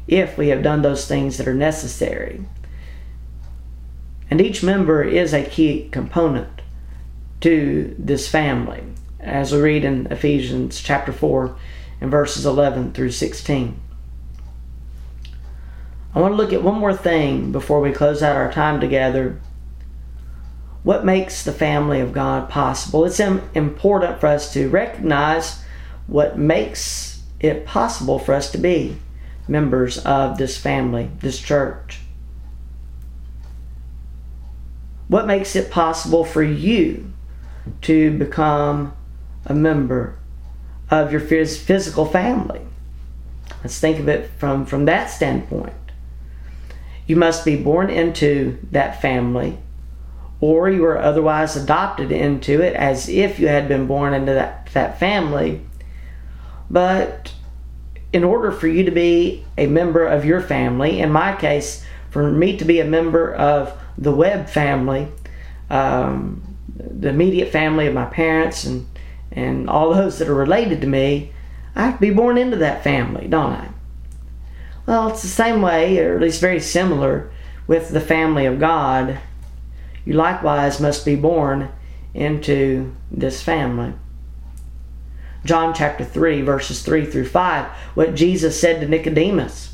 if 0.06 0.36
we 0.38 0.48
have 0.48 0.62
done 0.62 0.82
those 0.82 1.06
things 1.06 1.38
that 1.38 1.48
are 1.48 1.54
necessary. 1.54 2.44
And 4.32 4.40
each 4.40 4.62
member 4.62 5.02
is 5.02 5.34
a 5.34 5.44
key 5.44 5.90
component 5.90 6.62
to 7.42 7.94
this 7.98 8.26
family, 8.26 8.82
as 9.20 9.52
we 9.52 9.60
read 9.60 9.84
in 9.84 10.06
Ephesians 10.06 10.80
chapter 10.80 11.12
4 11.12 11.54
and 12.00 12.10
verses 12.10 12.46
11 12.46 12.94
through 12.94 13.10
16. 13.10 13.78
I 16.14 16.18
want 16.18 16.32
to 16.32 16.36
look 16.36 16.54
at 16.54 16.62
one 16.62 16.78
more 16.78 16.96
thing 16.96 17.52
before 17.52 17.82
we 17.82 17.92
close 17.92 18.22
out 18.22 18.36
our 18.36 18.50
time 18.50 18.80
together. 18.80 19.38
What 20.82 21.04
makes 21.04 21.44
the 21.44 21.52
family 21.52 22.00
of 22.00 22.14
God 22.14 22.48
possible? 22.48 23.04
It's 23.04 23.20
important 23.20 24.18
for 24.18 24.28
us 24.28 24.50
to 24.54 24.70
recognize 24.70 25.62
what 26.06 26.38
makes 26.38 27.22
it 27.38 27.66
possible 27.66 28.18
for 28.18 28.32
us 28.32 28.50
to 28.52 28.56
be 28.56 28.96
members 29.46 29.98
of 29.98 30.38
this 30.38 30.56
family, 30.56 31.10
this 31.20 31.38
church. 31.38 32.01
What 35.12 35.26
makes 35.26 35.54
it 35.56 35.70
possible 35.70 36.24
for 36.24 36.42
you 36.42 37.12
to 37.82 38.16
become 38.16 38.94
a 39.44 39.52
member 39.52 40.16
of 40.90 41.12
your 41.12 41.20
physical 41.20 42.06
family? 42.06 42.62
Let's 43.62 43.78
think 43.78 43.98
of 43.98 44.08
it 44.08 44.30
from, 44.38 44.64
from 44.64 44.86
that 44.86 45.10
standpoint. 45.10 45.74
You 47.06 47.16
must 47.16 47.44
be 47.44 47.62
born 47.62 47.90
into 47.90 48.56
that 48.70 49.02
family, 49.02 49.58
or 50.40 50.70
you 50.70 50.82
are 50.86 50.96
otherwise 50.96 51.56
adopted 51.56 52.10
into 52.10 52.62
it 52.62 52.74
as 52.74 53.10
if 53.10 53.38
you 53.38 53.48
had 53.48 53.68
been 53.68 53.86
born 53.86 54.14
into 54.14 54.32
that, 54.32 54.70
that 54.72 54.98
family 54.98 55.60
but 56.70 57.34
in 58.14 58.24
order 58.24 58.50
for 58.50 58.66
you 58.66 58.82
to 58.84 58.90
be 58.90 59.44
a 59.58 59.66
member 59.66 60.06
of 60.06 60.24
your 60.24 60.40
family, 60.40 61.00
in 61.00 61.12
my 61.12 61.36
case, 61.36 61.84
for 62.08 62.30
me 62.32 62.56
to 62.56 62.64
be 62.64 62.80
a 62.80 62.84
member 62.86 63.34
of 63.34 63.78
the 63.98 64.12
Webb 64.12 64.48
family, 64.48 65.08
um, 65.70 66.56
the 66.76 67.08
immediate 67.08 67.50
family 67.50 67.86
of 67.86 67.94
my 67.94 68.04
parents 68.06 68.64
and, 68.64 68.86
and 69.30 69.68
all 69.68 69.94
those 69.94 70.18
that 70.18 70.28
are 70.28 70.34
related 70.34 70.80
to 70.80 70.86
me, 70.86 71.32
I 71.74 71.86
have 71.86 71.94
to 71.94 72.00
be 72.00 72.10
born 72.10 72.36
into 72.38 72.56
that 72.58 72.84
family, 72.84 73.28
don't 73.28 73.52
I? 73.52 73.68
Well, 74.86 75.08
it's 75.08 75.22
the 75.22 75.28
same 75.28 75.62
way, 75.62 75.98
or 75.98 76.14
at 76.14 76.20
least 76.20 76.40
very 76.40 76.60
similar, 76.60 77.30
with 77.66 77.90
the 77.90 78.00
family 78.00 78.46
of 78.46 78.58
God. 78.58 79.18
You 80.04 80.14
likewise 80.14 80.80
must 80.80 81.04
be 81.04 81.14
born 81.14 81.70
into 82.12 82.94
this 83.10 83.42
family. 83.42 83.94
John 85.44 85.74
chapter 85.74 86.04
3, 86.04 86.42
verses 86.42 86.82
3 86.82 87.06
through 87.06 87.28
5, 87.28 87.66
what 87.94 88.14
Jesus 88.14 88.60
said 88.60 88.80
to 88.80 88.88
Nicodemus. 88.88 89.71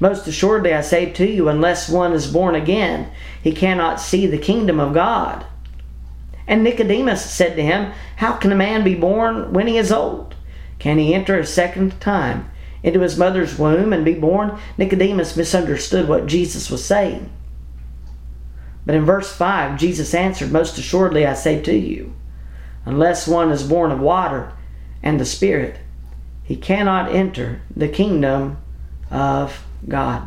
Most 0.00 0.26
assuredly, 0.26 0.74
I 0.74 0.80
say 0.80 1.10
to 1.12 1.26
you, 1.26 1.48
unless 1.48 1.88
one 1.88 2.12
is 2.12 2.30
born 2.30 2.54
again, 2.54 3.10
he 3.42 3.52
cannot 3.52 4.00
see 4.00 4.26
the 4.26 4.38
kingdom 4.38 4.80
of 4.80 4.94
God. 4.94 5.46
And 6.46 6.62
Nicodemus 6.62 7.24
said 7.24 7.56
to 7.56 7.62
him, 7.62 7.92
How 8.16 8.32
can 8.32 8.52
a 8.52 8.56
man 8.56 8.84
be 8.84 8.94
born 8.94 9.52
when 9.52 9.66
he 9.66 9.78
is 9.78 9.92
old? 9.92 10.34
Can 10.78 10.98
he 10.98 11.14
enter 11.14 11.38
a 11.38 11.46
second 11.46 12.00
time 12.00 12.50
into 12.82 13.00
his 13.00 13.16
mother's 13.16 13.58
womb 13.58 13.92
and 13.92 14.04
be 14.04 14.14
born? 14.14 14.58
Nicodemus 14.76 15.36
misunderstood 15.36 16.08
what 16.08 16.26
Jesus 16.26 16.70
was 16.70 16.84
saying. 16.84 17.30
But 18.84 18.94
in 18.94 19.04
verse 19.04 19.32
5, 19.32 19.78
Jesus 19.78 20.12
answered, 20.12 20.52
Most 20.52 20.76
assuredly, 20.76 21.26
I 21.26 21.32
say 21.34 21.62
to 21.62 21.74
you, 21.74 22.14
unless 22.84 23.26
one 23.26 23.50
is 23.50 23.62
born 23.62 23.90
of 23.90 24.00
water 24.00 24.52
and 25.02 25.18
the 25.18 25.24
Spirit, 25.24 25.78
he 26.42 26.56
cannot 26.56 27.10
enter 27.10 27.62
the 27.74 27.88
kingdom 27.88 28.58
of 29.10 29.64
God. 29.88 30.26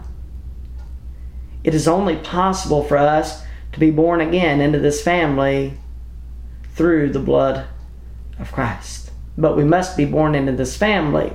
It 1.63 1.73
is 1.73 1.87
only 1.87 2.15
possible 2.15 2.83
for 2.83 2.97
us 2.97 3.43
to 3.73 3.79
be 3.79 3.91
born 3.91 4.21
again 4.21 4.61
into 4.61 4.79
this 4.79 5.01
family 5.01 5.73
through 6.73 7.11
the 7.11 7.19
blood 7.19 7.67
of 8.39 8.51
Christ. 8.51 9.11
But 9.37 9.57
we 9.57 9.63
must 9.63 9.97
be 9.97 10.05
born 10.05 10.35
into 10.35 10.51
this 10.51 10.77
family. 10.77 11.33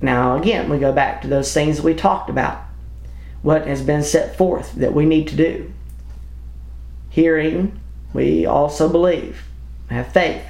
Now, 0.00 0.36
again, 0.36 0.68
we 0.68 0.78
go 0.78 0.92
back 0.92 1.22
to 1.22 1.28
those 1.28 1.52
things 1.52 1.76
that 1.76 1.84
we 1.84 1.94
talked 1.94 2.30
about. 2.30 2.62
What 3.42 3.66
has 3.66 3.82
been 3.82 4.02
set 4.02 4.36
forth 4.36 4.72
that 4.74 4.94
we 4.94 5.06
need 5.06 5.28
to 5.28 5.36
do. 5.36 5.72
Hearing, 7.10 7.80
we 8.12 8.46
also 8.46 8.88
believe, 8.88 9.44
have 9.90 10.12
faith 10.12 10.44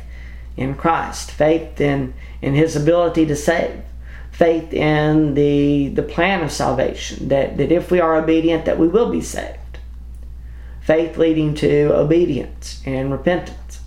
in 0.57 0.75
Christ, 0.75 1.31
faith 1.31 1.81
in, 1.81 2.15
in 2.43 2.55
His 2.55 2.75
ability 2.75 3.27
to 3.27 3.37
save, 3.37 3.83
faith 4.39 4.73
in 4.73 5.35
the, 5.35 5.89
the 5.89 6.03
plan 6.03 6.45
of 6.45 6.53
salvation, 6.53 7.27
that, 7.27 7.57
that 7.57 7.73
if 7.73 7.91
we 7.91 7.99
are 7.99 8.15
obedient, 8.15 8.65
that 8.67 8.79
we 8.79 8.87
will 8.87 9.11
be 9.11 9.21
saved. 9.21 9.59
Faith 10.81 11.19
leading 11.19 11.57
to 11.57 11.93
obedience 11.93 12.81
and 12.87 13.11
repentance. 13.11 13.81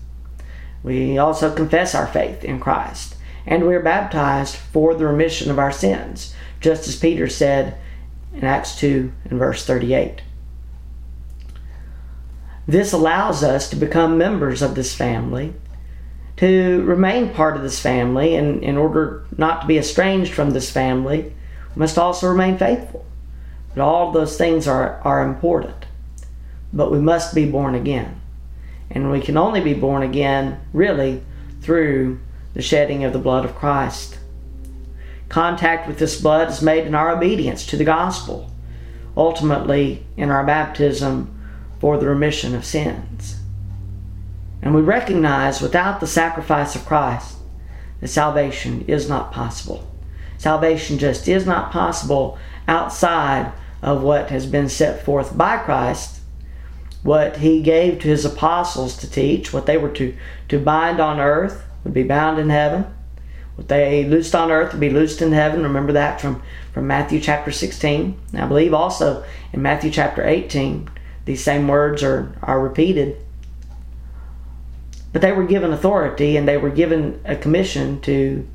We 0.83 1.17
also 1.17 1.55
confess 1.55 1.95
our 1.95 2.05
faith 2.05 2.43
in 2.43 2.59
Christ, 2.59 3.15
and 3.45 3.65
we 3.65 3.73
are 3.75 3.81
baptized 3.81 4.57
for 4.57 4.93
the 4.93 5.05
remission 5.05 5.49
of 5.49 5.57
our 5.57 5.71
sins, 5.71 6.35
just 6.59 6.85
as 6.85 6.99
Peter 6.99 7.29
said 7.29 7.77
in 8.33 8.43
Acts 8.43 8.75
2 8.75 9.09
and 9.29 9.39
verse 9.39 9.65
38. 9.65 10.21
This 12.67 12.91
allows 12.91 13.41
us 13.41 13.69
to 13.69 13.77
become 13.77 14.17
members 14.17 14.61
of 14.61 14.75
this 14.75 14.93
family 14.93 15.53
to 16.37 16.83
remain 16.83 17.33
part 17.33 17.55
of 17.55 17.61
this 17.61 17.79
family 17.79 18.35
and 18.35 18.63
in 18.63 18.77
order 18.77 19.25
not 19.37 19.61
to 19.61 19.67
be 19.67 19.77
estranged 19.77 20.33
from 20.33 20.51
this 20.51 20.71
family, 20.71 21.33
we 21.75 21.79
must 21.79 21.97
also 21.97 22.27
remain 22.27 22.57
faithful. 22.57 23.05
But 23.73 23.83
all 23.83 24.11
those 24.11 24.37
things 24.37 24.67
are, 24.67 24.99
are 25.03 25.23
important. 25.23 25.85
But 26.73 26.91
we 26.91 26.99
must 26.99 27.35
be 27.35 27.49
born 27.49 27.75
again. 27.75 28.19
And 28.89 29.11
we 29.11 29.21
can 29.21 29.37
only 29.37 29.61
be 29.61 29.73
born 29.73 30.03
again, 30.03 30.59
really, 30.73 31.21
through 31.61 32.19
the 32.53 32.61
shedding 32.61 33.03
of 33.03 33.13
the 33.13 33.19
blood 33.19 33.45
of 33.45 33.55
Christ. 33.55 34.17
Contact 35.29 35.87
with 35.87 35.97
this 35.97 36.19
blood 36.19 36.49
is 36.49 36.61
made 36.61 36.85
in 36.85 36.95
our 36.95 37.15
obedience 37.15 37.65
to 37.67 37.77
the 37.77 37.85
gospel, 37.85 38.51
ultimately 39.15 40.05
in 40.17 40.29
our 40.29 40.45
baptism 40.45 41.33
for 41.79 41.97
the 41.97 42.07
remission 42.07 42.53
of 42.53 42.65
sins. 42.65 43.40
And 44.61 44.75
we 44.75 44.81
recognize 44.81 45.61
without 45.61 45.99
the 45.99 46.07
sacrifice 46.07 46.75
of 46.75 46.85
Christ 46.85 47.37
that 47.99 48.07
salvation 48.07 48.85
is 48.87 49.09
not 49.09 49.31
possible. 49.31 49.87
Salvation 50.37 50.97
just 50.97 51.27
is 51.27 51.45
not 51.45 51.71
possible 51.71 52.37
outside 52.67 53.51
of 53.81 54.03
what 54.03 54.29
has 54.29 54.45
been 54.45 54.69
set 54.69 55.03
forth 55.03 55.37
by 55.37 55.57
Christ, 55.57 56.21
what 57.03 57.37
he 57.37 57.61
gave 57.61 57.99
to 57.99 58.07
his 58.07 58.25
apostles 58.25 58.95
to 58.97 59.09
teach, 59.09 59.51
what 59.51 59.65
they 59.65 59.77
were 59.77 59.89
to, 59.89 60.15
to 60.49 60.59
bind 60.59 60.99
on 60.99 61.19
earth 61.19 61.63
would 61.83 61.93
be 61.93 62.03
bound 62.03 62.37
in 62.39 62.49
heaven. 62.49 62.85
What 63.55 63.67
they 63.67 64.05
loosed 64.05 64.35
on 64.35 64.51
earth 64.51 64.71
would 64.71 64.79
be 64.79 64.89
loosed 64.89 65.21
in 65.21 65.31
heaven. 65.31 65.63
Remember 65.63 65.93
that 65.93 66.21
from, 66.21 66.41
from 66.73 66.87
Matthew 66.87 67.19
chapter 67.19 67.51
16. 67.51 68.19
I 68.35 68.45
believe 68.45 68.73
also 68.73 69.23
in 69.51 69.61
Matthew 69.61 69.91
chapter 69.91 70.25
18, 70.25 70.89
these 71.25 71.43
same 71.43 71.67
words 71.67 72.03
are, 72.03 72.35
are 72.41 72.61
repeated. 72.61 73.17
But 75.13 75.21
they 75.21 75.31
were 75.31 75.45
given 75.45 75.73
authority 75.73 76.37
and 76.37 76.47
they 76.47 76.57
were 76.57 76.69
given 76.69 77.21
a 77.25 77.35
commission 77.35 77.99
to 78.01 78.47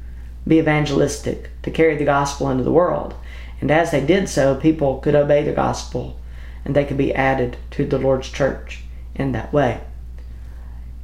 be 0.47 0.59
evangelistic, 0.59 1.51
to 1.63 1.71
carry 1.71 1.97
the 1.97 2.05
gospel 2.05 2.51
into 2.51 2.65
the 2.65 2.73
world. 2.73 3.15
And 3.61 3.71
as 3.71 3.91
they 3.91 4.05
did 4.05 4.29
so, 4.29 4.55
people 4.55 4.99
could 4.99 5.15
obey 5.15 5.43
the 5.43 5.53
gospel 5.53 6.19
and 6.65 6.75
they 6.75 6.85
could 6.85 6.97
be 6.97 7.15
added 7.15 7.57
to 7.73 7.87
the 7.87 7.99
Lord's 7.99 8.31
church 8.31 8.83
in 9.15 9.33
that 9.33 9.53
way. 9.53 9.81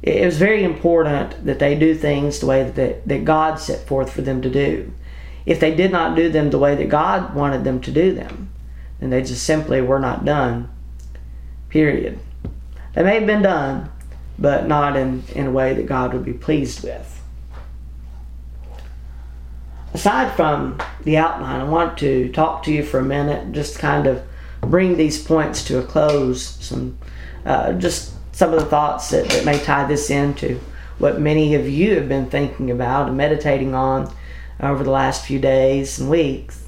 It 0.01 0.25
was 0.25 0.37
very 0.37 0.63
important 0.63 1.45
that 1.45 1.59
they 1.59 1.75
do 1.75 1.95
things 1.95 2.39
the 2.39 2.45
way 2.45 2.63
that, 2.69 3.07
that 3.07 3.25
God 3.25 3.59
set 3.59 3.87
forth 3.87 4.11
for 4.11 4.21
them 4.21 4.41
to 4.41 4.49
do. 4.49 4.91
If 5.45 5.59
they 5.59 5.73
did 5.73 5.91
not 5.91 6.15
do 6.15 6.29
them 6.29 6.49
the 6.49 6.59
way 6.59 6.75
that 6.75 6.89
God 6.89 7.33
wanted 7.33 7.63
them 7.63 7.79
to 7.81 7.91
do 7.91 8.13
them, 8.13 8.49
then 8.99 9.09
they 9.09 9.21
just 9.21 9.43
simply 9.43 9.81
were 9.81 9.99
not 9.99 10.25
done. 10.25 10.69
Period. 11.69 12.19
They 12.93 13.03
may 13.03 13.15
have 13.15 13.25
been 13.25 13.41
done, 13.41 13.89
but 14.37 14.67
not 14.67 14.95
in, 14.95 15.23
in 15.35 15.47
a 15.47 15.51
way 15.51 15.73
that 15.73 15.85
God 15.85 16.13
would 16.13 16.25
be 16.25 16.33
pleased 16.33 16.83
with. 16.83 17.21
Aside 19.93 20.35
from 20.35 20.79
the 21.03 21.17
outline, 21.17 21.61
I 21.61 21.65
want 21.65 21.97
to 21.99 22.31
talk 22.31 22.63
to 22.63 22.71
you 22.71 22.83
for 22.83 22.99
a 22.99 23.03
minute, 23.03 23.51
just 23.51 23.77
kind 23.77 24.07
of 24.07 24.23
bring 24.61 24.97
these 24.97 25.23
points 25.23 25.63
to 25.65 25.79
a 25.79 25.83
close. 25.83 26.43
Some, 26.43 26.97
uh, 27.45 27.73
just 27.73 28.13
some 28.31 28.53
of 28.53 28.59
the 28.59 28.65
thoughts 28.65 29.11
that, 29.11 29.29
that 29.29 29.45
may 29.45 29.59
tie 29.59 29.85
this 29.85 30.09
into 30.09 30.59
what 30.97 31.19
many 31.19 31.53
of 31.53 31.69
you 31.69 31.95
have 31.95 32.09
been 32.09 32.29
thinking 32.29 32.71
about 32.71 33.07
and 33.07 33.17
meditating 33.17 33.75
on 33.75 34.11
over 34.59 34.83
the 34.83 34.91
last 34.91 35.25
few 35.25 35.39
days 35.39 35.99
and 35.99 36.09
weeks. 36.09 36.65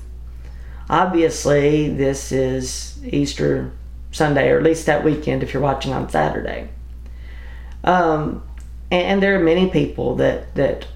Obviously, 0.89 1.89
this 1.89 2.31
is 2.31 2.99
Easter 3.03 3.71
Sunday, 4.11 4.49
or 4.49 4.57
at 4.57 4.63
least 4.63 4.85
that 4.85 5.03
weekend 5.03 5.41
if 5.41 5.53
you're 5.53 5.63
watching 5.63 5.93
on 5.93 6.09
Saturday. 6.09 6.69
Um, 7.85 8.43
and 8.91 9.21
there 9.23 9.39
are 9.39 9.43
many 9.43 9.69
people 9.69 10.15
that, 10.15 10.53
that 10.55 10.87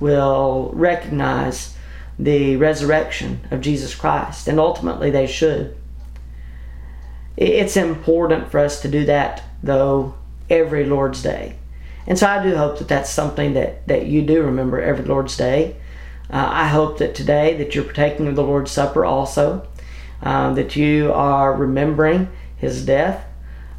will 0.00 0.70
recognize 0.72 1.76
the 2.18 2.56
resurrection 2.56 3.40
of 3.50 3.60
Jesus 3.60 3.94
Christ, 3.94 4.48
and 4.48 4.58
ultimately 4.58 5.10
they 5.10 5.26
should. 5.26 5.76
It's 7.36 7.76
important 7.76 8.50
for 8.50 8.58
us 8.58 8.80
to 8.82 8.88
do 8.88 9.04
that, 9.04 9.44
though, 9.62 10.14
every 10.50 10.84
Lord's 10.86 11.22
Day. 11.22 11.56
And 12.06 12.18
so 12.18 12.26
I 12.26 12.42
do 12.42 12.56
hope 12.56 12.78
that 12.78 12.88
that's 12.88 13.10
something 13.10 13.54
that, 13.54 13.86
that 13.86 14.06
you 14.06 14.22
do 14.22 14.42
remember 14.42 14.80
every 14.80 15.04
Lord's 15.04 15.36
Day. 15.36 15.76
Uh, 16.30 16.48
I 16.50 16.66
hope 16.66 16.98
that 16.98 17.14
today 17.14 17.56
that 17.58 17.74
you're 17.74 17.84
partaking 17.84 18.26
of 18.26 18.34
the 18.34 18.42
Lord's 18.42 18.70
Supper 18.70 19.04
also, 19.04 19.66
um, 20.22 20.54
that 20.56 20.74
you 20.74 21.12
are 21.12 21.54
remembering 21.54 22.28
His 22.56 22.84
death, 22.84 23.24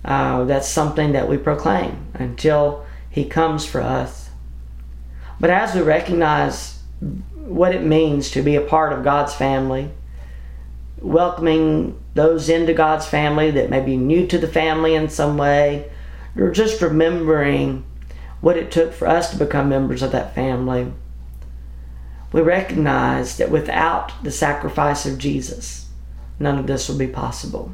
uh, 0.05 0.45
that's 0.45 0.67
something 0.67 1.12
that 1.12 1.27
we 1.27 1.38
proclaim 1.38 2.07
until 2.13 2.85
He 3.09 3.25
comes 3.25 3.65
for 3.65 3.81
us. 3.81 4.29
But 5.39 5.49
as 5.49 5.73
we 5.73 5.81
recognize 5.81 6.79
what 7.33 7.73
it 7.73 7.83
means 7.83 8.29
to 8.31 8.41
be 8.41 8.55
a 8.55 8.62
part 8.62 8.93
of 8.93 9.03
God's 9.03 9.33
family, 9.33 9.89
welcoming 11.01 11.97
those 12.13 12.49
into 12.49 12.73
God's 12.73 13.07
family 13.07 13.51
that 13.51 13.69
may 13.69 13.81
be 13.81 13.97
new 13.97 14.27
to 14.27 14.38
the 14.38 14.47
family 14.47 14.95
in 14.95 15.09
some 15.09 15.38
way, 15.38 15.89
or 16.35 16.51
just 16.51 16.81
remembering 16.81 17.85
what 18.41 18.57
it 18.57 18.71
took 18.71 18.93
for 18.93 19.07
us 19.07 19.31
to 19.31 19.38
become 19.38 19.69
members 19.69 20.01
of 20.01 20.12
that 20.12 20.35
family, 20.35 20.91
we 22.31 22.41
recognize 22.41 23.38
that 23.38 23.49
without 23.49 24.23
the 24.23 24.31
sacrifice 24.31 25.05
of 25.05 25.17
Jesus, 25.17 25.89
none 26.39 26.59
of 26.59 26.67
this 26.67 26.88
would 26.88 26.99
be 26.99 27.07
possible 27.07 27.73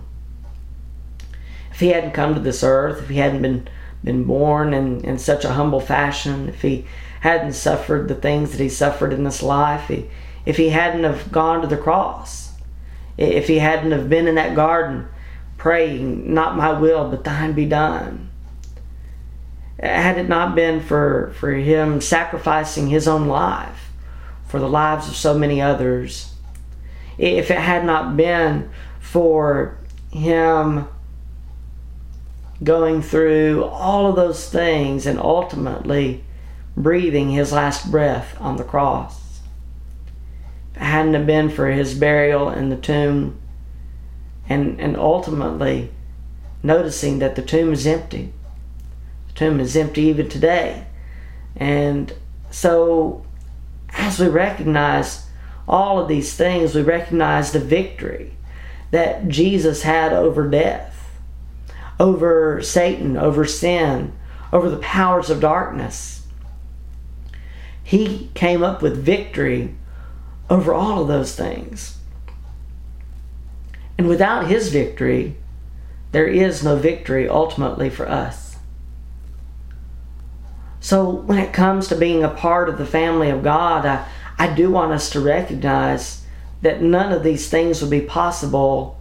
if 1.76 1.82
he 1.82 1.90
hadn't 1.90 2.14
come 2.14 2.34
to 2.34 2.40
this 2.40 2.64
earth, 2.64 3.02
if 3.02 3.10
he 3.10 3.18
hadn't 3.18 3.42
been 3.42 3.68
been 4.02 4.24
born 4.24 4.74
in, 4.74 5.04
in 5.04 5.18
such 5.18 5.44
a 5.44 5.54
humble 5.54 5.82
fashion, 5.82 6.48
if 6.48 6.62
he 6.62 6.86
hadn't 7.20 7.52
suffered 7.52 8.08
the 8.08 8.16
things 8.16 8.52
that 8.52 8.62
he 8.62 8.70
suffered 8.70 9.12
in 9.12 9.26
this 9.26 9.44
life, 9.44 9.92
if, 9.92 10.06
if 10.46 10.56
he 10.56 10.70
hadn't 10.70 11.04
have 11.04 11.34
gone 11.34 11.60
to 11.62 11.68
the 11.68 11.76
cross, 11.76 12.54
if 13.18 13.48
he 13.48 13.60
hadn't 13.60 13.92
have 13.92 14.08
been 14.08 14.26
in 14.26 14.36
that 14.36 14.56
garden 14.56 15.06
praying, 15.58 16.34
not 16.34 16.56
my 16.56 16.72
will, 16.72 17.10
but 17.10 17.26
thine 17.26 17.52
be 17.52 17.66
done. 17.66 18.30
Had 19.78 20.18
it 20.18 20.30
not 20.30 20.56
been 20.56 20.80
for, 20.80 21.34
for 21.36 21.52
him 21.52 22.00
sacrificing 22.00 22.88
his 22.88 23.06
own 23.06 23.28
life 23.28 23.92
for 24.48 24.62
the 24.62 24.70
lives 24.70 25.10
of 25.10 25.16
so 25.16 25.38
many 25.38 25.62
others, 25.62 26.34
if 27.18 27.52
it 27.52 27.58
had 27.58 27.84
not 27.84 28.16
been 28.16 28.70
for 29.02 29.78
him 30.12 30.88
going 32.66 33.02
through 33.02 33.64
all 33.64 34.08
of 34.08 34.16
those 34.16 34.50
things 34.50 35.06
and 35.06 35.20
ultimately 35.20 36.24
breathing 36.76 37.30
his 37.30 37.52
last 37.52 37.90
breath 37.90 38.36
on 38.42 38.58
the 38.58 38.64
cross. 38.64 39.40
If 40.72 40.82
it 40.82 40.86
hadn't 40.86 41.14
have 41.14 41.28
been 41.28 41.50
for 41.50 41.68
his 41.68 41.94
burial 41.94 42.50
in 42.50 42.70
the 42.70 42.76
tomb 42.76 43.40
and, 44.50 44.80
and 44.82 44.98
ultimately 44.98 45.92
noticing 46.62 47.20
that 47.20 47.36
the 47.36 47.42
tomb 47.42 47.72
is 47.72 47.88
empty. 47.88 48.34
The 49.28 49.34
tomb 49.34 49.60
is 49.60 49.78
empty 49.78 50.02
even 50.04 50.28
today. 50.28 50.88
And 51.56 52.12
so 52.50 53.26
as 53.94 54.20
we 54.20 54.28
recognize 54.28 55.28
all 55.68 56.00
of 56.00 56.08
these 56.08 56.34
things, 56.34 56.76
we 56.76 56.82
recognize 56.82 57.52
the 57.52 57.60
victory 57.60 58.34
that 58.92 59.28
Jesus 59.28 59.84
had 59.84 60.14
over 60.14 60.50
death 60.50 60.95
over 62.00 62.62
Satan, 62.62 63.18
over 63.18 63.46
sin, 63.46 64.14
over 64.52 64.70
the 64.70 64.78
powers 64.78 65.30
of 65.30 65.40
darkness. 65.40 66.26
He 67.84 68.32
came 68.34 68.64
up 68.64 68.82
with 68.82 69.04
victory 69.04 69.76
over 70.50 70.74
all 70.74 71.02
of 71.02 71.08
those 71.08 71.36
things. 71.36 71.98
And 73.98 74.08
without 74.08 74.48
his 74.48 74.70
victory, 74.70 75.38
there 76.12 76.28
is 76.28 76.64
no 76.64 76.76
victory 76.76 77.28
ultimately 77.30 77.90
for 77.90 78.10
us. 78.10 78.58
So, 80.80 81.10
when 81.10 81.40
it 81.40 81.54
comes 81.54 81.88
to 81.88 81.96
being 81.96 82.24
a 82.24 82.30
part 82.30 82.70
of 82.70 82.78
the 82.78 82.86
family 82.86 83.30
of 83.30 83.44
God, 83.44 83.86
I, 83.86 84.08
I 84.38 84.54
do 84.54 84.70
want 84.70 84.92
us 84.92 85.10
to 85.12 85.20
recognize 85.20 86.24
that 86.62 86.82
none 86.82 87.12
of 87.12 87.24
these 87.24 87.50
things 87.50 87.82
would 87.82 87.90
be 87.90 88.02
possible 88.02 89.00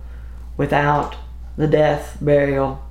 without 0.56 1.16
the 1.56 1.66
death, 1.66 2.16
burial, 2.20 2.83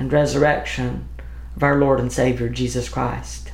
and 0.00 0.12
resurrection 0.12 1.08
of 1.54 1.62
our 1.62 1.78
Lord 1.78 2.00
and 2.00 2.10
Savior 2.10 2.48
Jesus 2.48 2.88
Christ. 2.88 3.52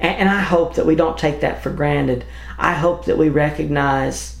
And, 0.00 0.16
and 0.16 0.28
I 0.28 0.40
hope 0.40 0.74
that 0.74 0.86
we 0.86 0.96
don't 0.96 1.18
take 1.18 1.40
that 1.40 1.62
for 1.62 1.70
granted. 1.70 2.24
I 2.58 2.72
hope 2.72 3.04
that 3.04 3.18
we 3.18 3.28
recognize 3.28 4.40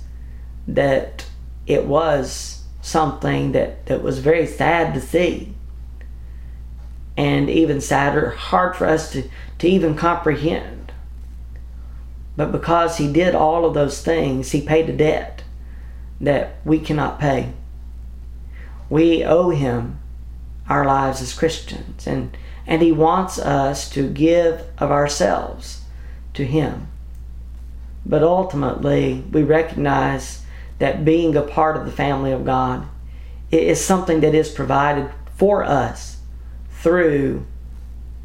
that 0.66 1.26
it 1.66 1.84
was 1.84 2.64
something 2.80 3.52
that, 3.52 3.86
that 3.86 4.02
was 4.02 4.18
very 4.18 4.46
sad 4.46 4.94
to 4.94 5.00
see. 5.00 5.54
And 7.16 7.50
even 7.50 7.82
sadder, 7.82 8.30
hard 8.30 8.74
for 8.74 8.86
us 8.86 9.12
to, 9.12 9.28
to 9.58 9.68
even 9.68 9.94
comprehend. 9.94 10.92
But 12.36 12.52
because 12.52 12.96
he 12.96 13.12
did 13.12 13.34
all 13.34 13.66
of 13.66 13.74
those 13.74 14.02
things, 14.02 14.52
he 14.52 14.62
paid 14.62 14.88
a 14.88 14.96
debt 14.96 15.44
that 16.22 16.56
we 16.64 16.78
cannot 16.78 17.20
pay. 17.20 17.52
We 18.88 19.22
owe 19.22 19.50
him 19.50 19.99
our 20.70 20.86
lives 20.86 21.20
as 21.20 21.34
Christians, 21.34 22.06
and, 22.06 22.36
and 22.64 22.80
he 22.80 22.92
wants 22.92 23.40
us 23.40 23.90
to 23.90 24.08
give 24.08 24.62
of 24.78 24.92
ourselves 24.92 25.82
to 26.34 26.46
him. 26.46 26.86
But 28.06 28.22
ultimately, 28.22 29.24
we 29.32 29.42
recognize 29.42 30.44
that 30.78 31.04
being 31.04 31.34
a 31.34 31.42
part 31.42 31.76
of 31.76 31.84
the 31.84 31.92
family 31.92 32.30
of 32.30 32.44
God 32.44 32.86
is 33.50 33.84
something 33.84 34.20
that 34.20 34.34
is 34.34 34.48
provided 34.48 35.10
for 35.36 35.64
us 35.64 36.18
through 36.70 37.44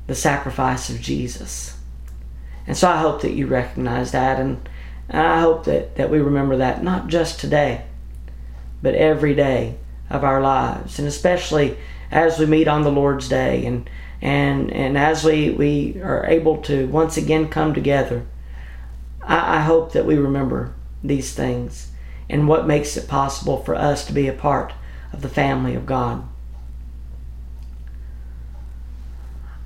the 0.05 0.15
sacrifice 0.15 0.89
of 0.89 1.01
Jesus. 1.01 1.77
And 2.67 2.77
so 2.77 2.87
I 2.87 2.97
hope 2.97 3.23
that 3.23 3.33
you 3.33 3.47
recognize 3.47 4.11
that, 4.11 4.39
and, 4.39 4.69
and 5.09 5.25
I 5.25 5.41
hope 5.41 5.65
that, 5.65 5.95
that 5.95 6.11
we 6.11 6.19
remember 6.19 6.57
that 6.57 6.83
not 6.83 7.07
just 7.07 7.39
today, 7.39 7.85
but 8.83 8.93
every 8.93 9.33
day 9.33 9.77
of 10.11 10.23
our 10.23 10.41
lives, 10.41 10.99
and 10.99 11.07
especially 11.07 11.75
as 12.11 12.39
we 12.39 12.45
meet 12.45 12.67
on 12.67 12.83
the 12.83 12.91
Lord's 12.91 13.27
Day 13.27 13.65
and 13.65 13.89
and 14.21 14.71
and 14.71 14.97
as 14.97 15.23
we, 15.23 15.51
we 15.51 16.01
are 16.01 16.25
able 16.25 16.57
to 16.63 16.87
once 16.87 17.17
again 17.17 17.47
come 17.47 17.73
together, 17.73 18.25
I, 19.21 19.57
I 19.57 19.61
hope 19.61 19.91
that 19.93 20.05
we 20.05 20.15
remember 20.15 20.73
these 21.03 21.33
things 21.33 21.91
and 22.29 22.47
what 22.47 22.65
makes 22.65 22.97
it 22.97 23.07
possible 23.07 23.61
for 23.63 23.75
us 23.75 24.05
to 24.07 24.13
be 24.13 24.27
a 24.27 24.33
part 24.33 24.73
of 25.13 25.21
the 25.21 25.29
family 25.29 25.75
of 25.75 25.85
God. 25.85 26.27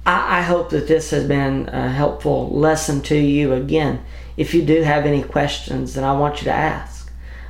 I, 0.06 0.40
I 0.40 0.42
hope 0.42 0.72
that 0.72 0.88
this 0.88 1.12
has 1.12 1.26
been 1.26 1.70
a 1.70 1.90
helpful 1.90 2.50
lesson 2.50 3.02
to 3.04 3.16
you. 3.16 3.54
Again, 3.54 4.04
if 4.36 4.54
you 4.54 4.64
do 4.64 4.82
have 4.82 5.06
any 5.06 5.24
questions, 5.24 5.94
then 5.94 6.04
I 6.04 6.14
want 6.14 6.42
you 6.42 6.46
to 6.46 6.54
ask. 6.54 6.99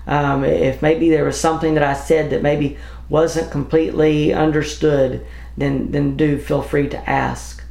Um, 0.10 0.44
if 0.44 0.82
maybe 0.82 1.12
there 1.12 1.24
was 1.24 1.40
something 1.40 1.76
that 1.76 1.84
I 1.84 1.94
said 1.94 2.32
that 2.32 2.42
maybe 2.42 2.78
wasn't 3.10 3.52
completely 3.52 4.34
understood, 4.34 5.24
then 5.56 5.92
then 5.92 6.18
do 6.18 6.40
feel 6.40 6.64
free 6.64 6.90
to 6.90 7.10
ask. 7.10 7.64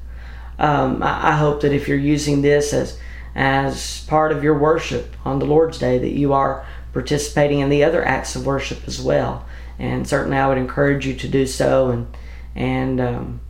Um, 0.57 1.03
I, 1.03 1.31
I, 1.31 1.33
hope 1.33 1.63
that 1.63 1.73
if 1.73 1.89
you're 1.89 1.99
using 1.99 2.43
this 2.43 2.73
as 2.73 2.97
as 3.35 4.05
part 4.07 4.31
of 4.31 4.45
your 4.45 4.57
worship 4.57 5.17
on 5.25 5.41
the 5.41 5.47
Lord's 5.47 5.79
Day, 5.79 5.99
that 5.99 6.13
you 6.13 6.33
are 6.33 6.65
participating 6.93 7.59
in 7.59 7.71
the 7.71 7.83
other 7.83 8.05
acts 8.05 8.37
of 8.37 8.47
worship 8.47 8.87
as 8.87 9.01
well. 9.01 9.45
And 9.81 10.09
certainly, 10.09 10.37
I 10.37 10.47
would 10.47 10.59
encourage 10.59 11.07
you 11.09 11.15
to 11.15 11.27
do 11.27 11.45
so, 11.45 11.91
and 11.91 12.17
and 12.55 13.01
um, 13.01 13.41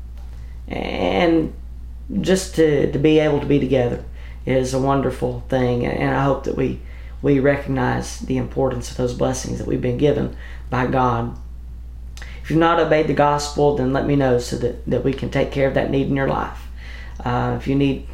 and 0.66 1.52
just 2.22 2.54
to, 2.54 2.90
to 2.90 2.98
be 2.98 3.18
able 3.18 3.40
to 3.40 3.46
be 3.46 3.58
together 3.58 4.02
is 4.46 4.72
a 4.72 4.80
wonderful 4.80 5.44
thing. 5.50 5.84
And 5.84 6.14
I 6.14 6.24
hope 6.24 6.44
that 6.44 6.56
we 6.56 6.80
we 7.22 7.40
recognize 7.40 8.20
the 8.20 8.36
importance 8.36 8.90
of 8.90 8.96
those 8.96 9.14
blessings 9.14 9.58
that 9.58 9.66
we've 9.66 9.80
been 9.80 9.98
given 9.98 10.36
by 10.70 10.86
God 10.86 11.36
if 12.48 12.52
you've 12.52 12.60
not 12.60 12.80
obeyed 12.80 13.08
the 13.08 13.12
gospel, 13.12 13.76
then 13.76 13.92
let 13.92 14.06
me 14.06 14.16
know 14.16 14.38
so 14.38 14.56
that, 14.56 14.86
that 14.86 15.04
we 15.04 15.12
can 15.12 15.28
take 15.28 15.52
care 15.52 15.68
of 15.68 15.74
that 15.74 15.90
need 15.90 16.06
in 16.06 16.16
your 16.16 16.28
life. 16.28 16.58
Uh, 17.22 17.58
if 17.60 17.68
you 17.68 17.74
need 17.74 18.08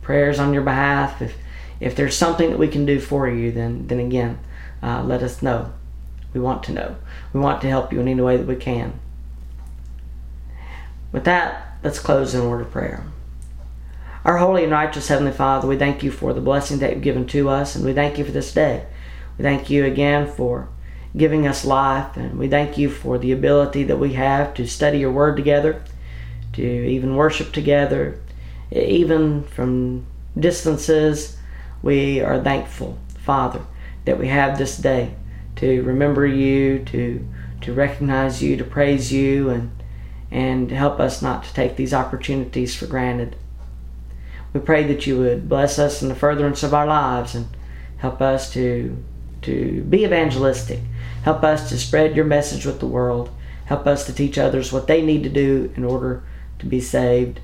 prayers 0.00 0.38
on 0.38 0.54
your 0.54 0.62
behalf, 0.62 1.20
if 1.20 1.36
if 1.80 1.96
there's 1.96 2.16
something 2.16 2.50
that 2.50 2.58
we 2.60 2.68
can 2.68 2.86
do 2.86 3.00
for 3.00 3.28
you, 3.28 3.50
then 3.50 3.88
then 3.88 3.98
again, 3.98 4.38
uh, 4.80 5.02
let 5.02 5.24
us 5.24 5.42
know. 5.42 5.72
We 6.32 6.38
want 6.38 6.62
to 6.64 6.72
know. 6.72 6.94
We 7.32 7.40
want 7.40 7.62
to 7.62 7.68
help 7.68 7.92
you 7.92 7.98
in 7.98 8.06
any 8.06 8.20
way 8.20 8.36
that 8.36 8.46
we 8.46 8.54
can. 8.54 8.92
With 11.10 11.24
that, 11.24 11.76
let's 11.82 11.98
close 11.98 12.32
in 12.32 12.42
a 12.42 12.48
word 12.48 12.60
of 12.60 12.70
prayer. 12.70 13.02
Our 14.22 14.36
holy 14.36 14.64
and 14.64 14.72
righteous 14.72 15.08
Heavenly 15.08 15.32
Father, 15.32 15.66
we 15.66 15.78
thank 15.78 16.02
you 16.02 16.10
for 16.10 16.34
the 16.34 16.42
blessing 16.42 16.78
that 16.80 16.92
you've 16.92 17.02
given 17.02 17.26
to 17.28 17.48
us, 17.48 17.74
and 17.74 17.86
we 17.86 17.94
thank 17.94 18.18
you 18.18 18.24
for 18.24 18.32
this 18.32 18.52
day. 18.52 18.84
We 19.38 19.42
thank 19.42 19.70
you 19.70 19.86
again 19.86 20.30
for 20.30 20.68
giving 21.16 21.46
us 21.46 21.64
life. 21.64 22.18
And 22.18 22.38
we 22.38 22.46
thank 22.46 22.76
you 22.76 22.90
for 22.90 23.16
the 23.16 23.32
ability 23.32 23.84
that 23.84 23.96
we 23.96 24.12
have 24.12 24.52
to 24.54 24.66
study 24.66 24.98
your 24.98 25.10
word 25.10 25.36
together, 25.36 25.82
to 26.52 26.62
even 26.62 27.16
worship 27.16 27.52
together, 27.52 28.20
even 28.70 29.44
from 29.44 30.04
distances. 30.38 31.38
We 31.82 32.20
are 32.20 32.42
thankful, 32.42 32.98
Father, 33.24 33.62
that 34.04 34.18
we 34.18 34.28
have 34.28 34.58
this 34.58 34.76
day 34.76 35.14
to 35.56 35.82
remember 35.82 36.26
you, 36.26 36.80
to 36.86 37.26
to 37.62 37.72
recognize 37.74 38.42
you, 38.42 38.56
to 38.58 38.64
praise 38.64 39.10
you, 39.10 39.48
and 39.48 39.70
and 40.30 40.70
help 40.70 41.00
us 41.00 41.22
not 41.22 41.44
to 41.44 41.54
take 41.54 41.76
these 41.76 41.94
opportunities 41.94 42.74
for 42.76 42.86
granted. 42.86 43.34
We 44.52 44.60
pray 44.60 44.84
that 44.84 45.06
you 45.06 45.18
would 45.18 45.48
bless 45.48 45.78
us 45.78 46.02
in 46.02 46.08
the 46.08 46.14
furtherance 46.14 46.62
of 46.62 46.74
our 46.74 46.86
lives 46.86 47.34
and 47.34 47.46
help 47.98 48.20
us 48.20 48.52
to 48.54 48.96
to 49.42 49.82
be 49.84 50.04
evangelistic, 50.04 50.80
Help 51.22 51.44
us 51.44 51.68
to 51.68 51.78
spread 51.78 52.16
your 52.16 52.24
message 52.24 52.64
with 52.64 52.80
the 52.80 52.86
world. 52.86 53.30
Help 53.66 53.86
us 53.86 54.06
to 54.06 54.12
teach 54.12 54.38
others 54.38 54.72
what 54.72 54.86
they 54.86 55.02
need 55.02 55.22
to 55.22 55.28
do 55.28 55.70
in 55.76 55.84
order 55.84 56.22
to 56.58 56.66
be 56.66 56.80
saved. 56.80 57.40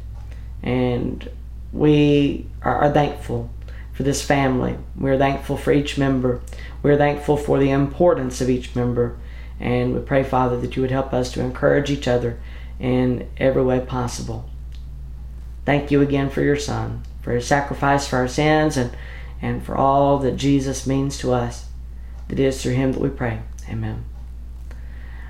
And 0.63 1.31
we 1.73 2.47
are, 2.63 2.91
thankful 2.91 3.51
for 3.93 4.03
this 4.03 4.23
family. 4.23 4.77
We're 4.97 5.19
thankful 5.19 5.57
for 5.57 5.73
each 5.73 5.99
member. 5.99 6.41
We're 6.83 6.97
thankful 6.97 7.37
for 7.37 7.59
the 7.59 7.71
importance 7.71 8.41
of 8.41 8.49
each 8.49 8.75
member. 8.75 9.19
And 9.61 9.95
we 9.95 10.01
pray, 10.01 10.25
Father, 10.25 10.59
that 10.61 10.75
you 10.75 10.83
would 10.83 10.91
help 10.91 11.13
us 11.13 11.31
to 11.33 11.43
encourage 11.43 11.91
each 11.91 12.09
other 12.09 12.39
in 12.81 13.29
every 13.37 13.63
way 13.63 13.81
possible. 13.81 14.49
Thank 15.67 15.91
you 15.91 16.01
again 16.01 16.31
for 16.31 16.41
your 16.41 16.57
Son, 16.57 17.03
for 17.21 17.33
his 17.33 17.47
sacrifice 17.47 18.07
for 18.07 18.17
our 18.17 18.29
sins, 18.29 18.77
and, 18.77 18.97
and 19.43 19.63
for 19.63 19.77
all 19.77 20.19
that 20.21 20.37
Jesus 20.37 20.87
means 20.87 21.19
to 21.19 21.33
us. 21.33 21.67
It 22.31 22.41
is 22.41 22.63
through 22.63 22.75
him 22.75 22.93
that 22.93 23.01
we 23.01 23.11
pray. 23.11 23.41
Amen. 23.69 24.05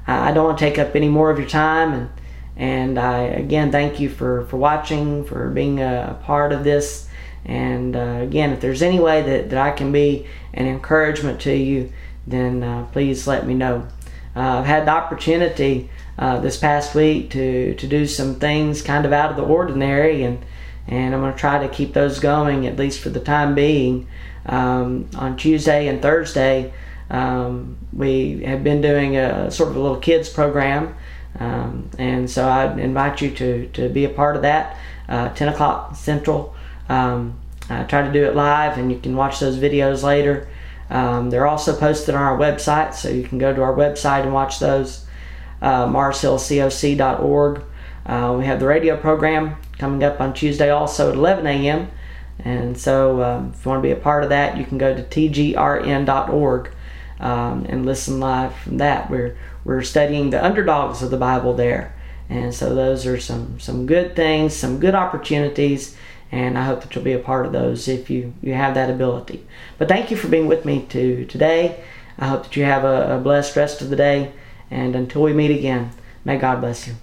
I 0.06 0.30
don't 0.32 0.44
want 0.44 0.58
to 0.58 0.64
take 0.64 0.78
up 0.78 0.94
any 0.94 1.08
more 1.08 1.30
of 1.30 1.38
your 1.38 1.48
time, 1.48 1.92
and 1.92 2.10
and 2.58 2.98
I 2.98 3.22
again 3.22 3.72
thank 3.72 3.98
you 3.98 4.08
for 4.08 4.46
for 4.46 4.56
watching, 4.56 5.24
for 5.24 5.50
being 5.50 5.80
a 5.80 6.18
part 6.22 6.52
of 6.52 6.62
this. 6.62 7.08
And 7.44 7.96
uh, 7.96 8.18
again, 8.22 8.52
if 8.52 8.60
there's 8.60 8.82
any 8.82 8.98
way 8.98 9.22
that, 9.22 9.50
that 9.50 9.58
I 9.58 9.70
can 9.70 9.92
be 9.92 10.26
an 10.52 10.66
encouragement 10.66 11.40
to 11.42 11.54
you, 11.54 11.92
then 12.26 12.62
uh, 12.62 12.86
please 12.92 13.26
let 13.26 13.46
me 13.46 13.54
know. 13.54 13.86
Uh, 14.36 14.58
I've 14.58 14.66
had 14.66 14.86
the 14.86 14.90
opportunity 14.90 15.88
uh, 16.18 16.38
this 16.40 16.58
past 16.58 16.94
week 16.94 17.30
to 17.30 17.74
to 17.74 17.86
do 17.86 18.06
some 18.06 18.36
things 18.36 18.82
kind 18.82 19.06
of 19.06 19.12
out 19.12 19.30
of 19.30 19.36
the 19.36 19.44
ordinary, 19.44 20.22
and 20.22 20.44
and 20.86 21.14
I'm 21.14 21.20
going 21.20 21.32
to 21.32 21.38
try 21.38 21.66
to 21.66 21.72
keep 21.72 21.94
those 21.94 22.20
going 22.20 22.66
at 22.66 22.76
least 22.76 23.00
for 23.00 23.08
the 23.08 23.20
time 23.20 23.54
being. 23.54 24.06
Um, 24.44 25.08
on 25.16 25.36
Tuesday 25.36 25.88
and 25.88 26.00
Thursday, 26.00 26.72
um, 27.10 27.76
we 27.92 28.42
have 28.44 28.62
been 28.62 28.80
doing 28.80 29.16
a 29.16 29.50
sort 29.50 29.70
of 29.70 29.76
a 29.76 29.80
little 29.80 29.98
kids 29.98 30.28
program, 30.28 30.94
um, 31.38 31.90
and 31.98 32.30
so 32.30 32.48
I 32.48 32.72
invite 32.78 33.20
you 33.20 33.30
to, 33.32 33.66
to 33.68 33.88
be 33.88 34.04
a 34.04 34.08
part 34.08 34.36
of 34.36 34.42
that. 34.42 34.76
Uh, 35.08 35.28
10 35.30 35.48
o'clock 35.48 35.94
Central. 35.96 36.54
Um, 36.88 37.38
I 37.68 37.84
try 37.84 38.02
to 38.02 38.12
do 38.12 38.24
it 38.24 38.34
live, 38.34 38.78
and 38.78 38.90
you 38.90 38.98
can 38.98 39.16
watch 39.16 39.40
those 39.40 39.58
videos 39.58 40.02
later. 40.02 40.48
Um, 40.90 41.30
they're 41.30 41.46
also 41.46 41.76
posted 41.76 42.14
on 42.14 42.22
our 42.22 42.38
website, 42.38 42.94
so 42.94 43.08
you 43.08 43.24
can 43.24 43.38
go 43.38 43.54
to 43.54 43.62
our 43.62 43.74
website 43.74 44.22
and 44.22 44.32
watch 44.32 44.58
those. 44.58 45.04
Uh, 45.60 45.86
marshillcoc.org. 45.86 47.62
Uh, 48.04 48.36
we 48.38 48.44
have 48.44 48.60
the 48.60 48.66
radio 48.66 48.96
program 48.96 49.56
coming 49.78 50.04
up 50.04 50.20
on 50.20 50.34
Tuesday 50.34 50.70
also 50.70 51.08
at 51.08 51.16
11 51.16 51.46
a.m. 51.46 51.90
And 52.38 52.76
so, 52.78 53.22
um, 53.22 53.52
if 53.54 53.64
you 53.64 53.70
want 53.70 53.82
to 53.82 53.88
be 53.88 53.92
a 53.92 53.96
part 53.96 54.22
of 54.22 54.28
that, 54.28 54.56
you 54.56 54.64
can 54.64 54.78
go 54.78 54.94
to 54.94 55.02
tgrn.org 55.02 56.70
um, 57.20 57.66
and 57.68 57.86
listen 57.86 58.20
live 58.20 58.54
from 58.56 58.78
that. 58.78 59.10
We're 59.10 59.36
we're 59.64 59.82
studying 59.82 60.30
the 60.30 60.44
underdogs 60.44 61.02
of 61.02 61.10
the 61.10 61.16
Bible 61.16 61.54
there, 61.54 61.94
and 62.28 62.54
so 62.54 62.74
those 62.74 63.06
are 63.06 63.18
some 63.18 63.58
some 63.58 63.86
good 63.86 64.14
things, 64.14 64.54
some 64.54 64.78
good 64.78 64.94
opportunities, 64.94 65.96
and 66.32 66.58
I 66.58 66.64
hope 66.64 66.82
that 66.82 66.94
you'll 66.94 67.04
be 67.04 67.12
a 67.12 67.18
part 67.18 67.46
of 67.46 67.52
those 67.52 67.88
if 67.88 68.10
you 68.10 68.34
you 68.42 68.54
have 68.54 68.74
that 68.74 68.90
ability. 68.90 69.46
But 69.78 69.88
thank 69.88 70.10
you 70.10 70.16
for 70.16 70.28
being 70.28 70.46
with 70.46 70.64
me 70.64 70.86
to 70.90 71.24
today. 71.26 71.82
I 72.18 72.28
hope 72.28 72.44
that 72.44 72.56
you 72.56 72.64
have 72.64 72.84
a, 72.84 73.16
a 73.16 73.20
blessed 73.20 73.56
rest 73.56 73.82
of 73.82 73.90
the 73.90 73.96
day, 73.96 74.32
and 74.70 74.96
until 74.96 75.22
we 75.22 75.32
meet 75.32 75.56
again, 75.56 75.90
may 76.24 76.38
God 76.38 76.60
bless 76.60 76.88
you. 76.88 76.94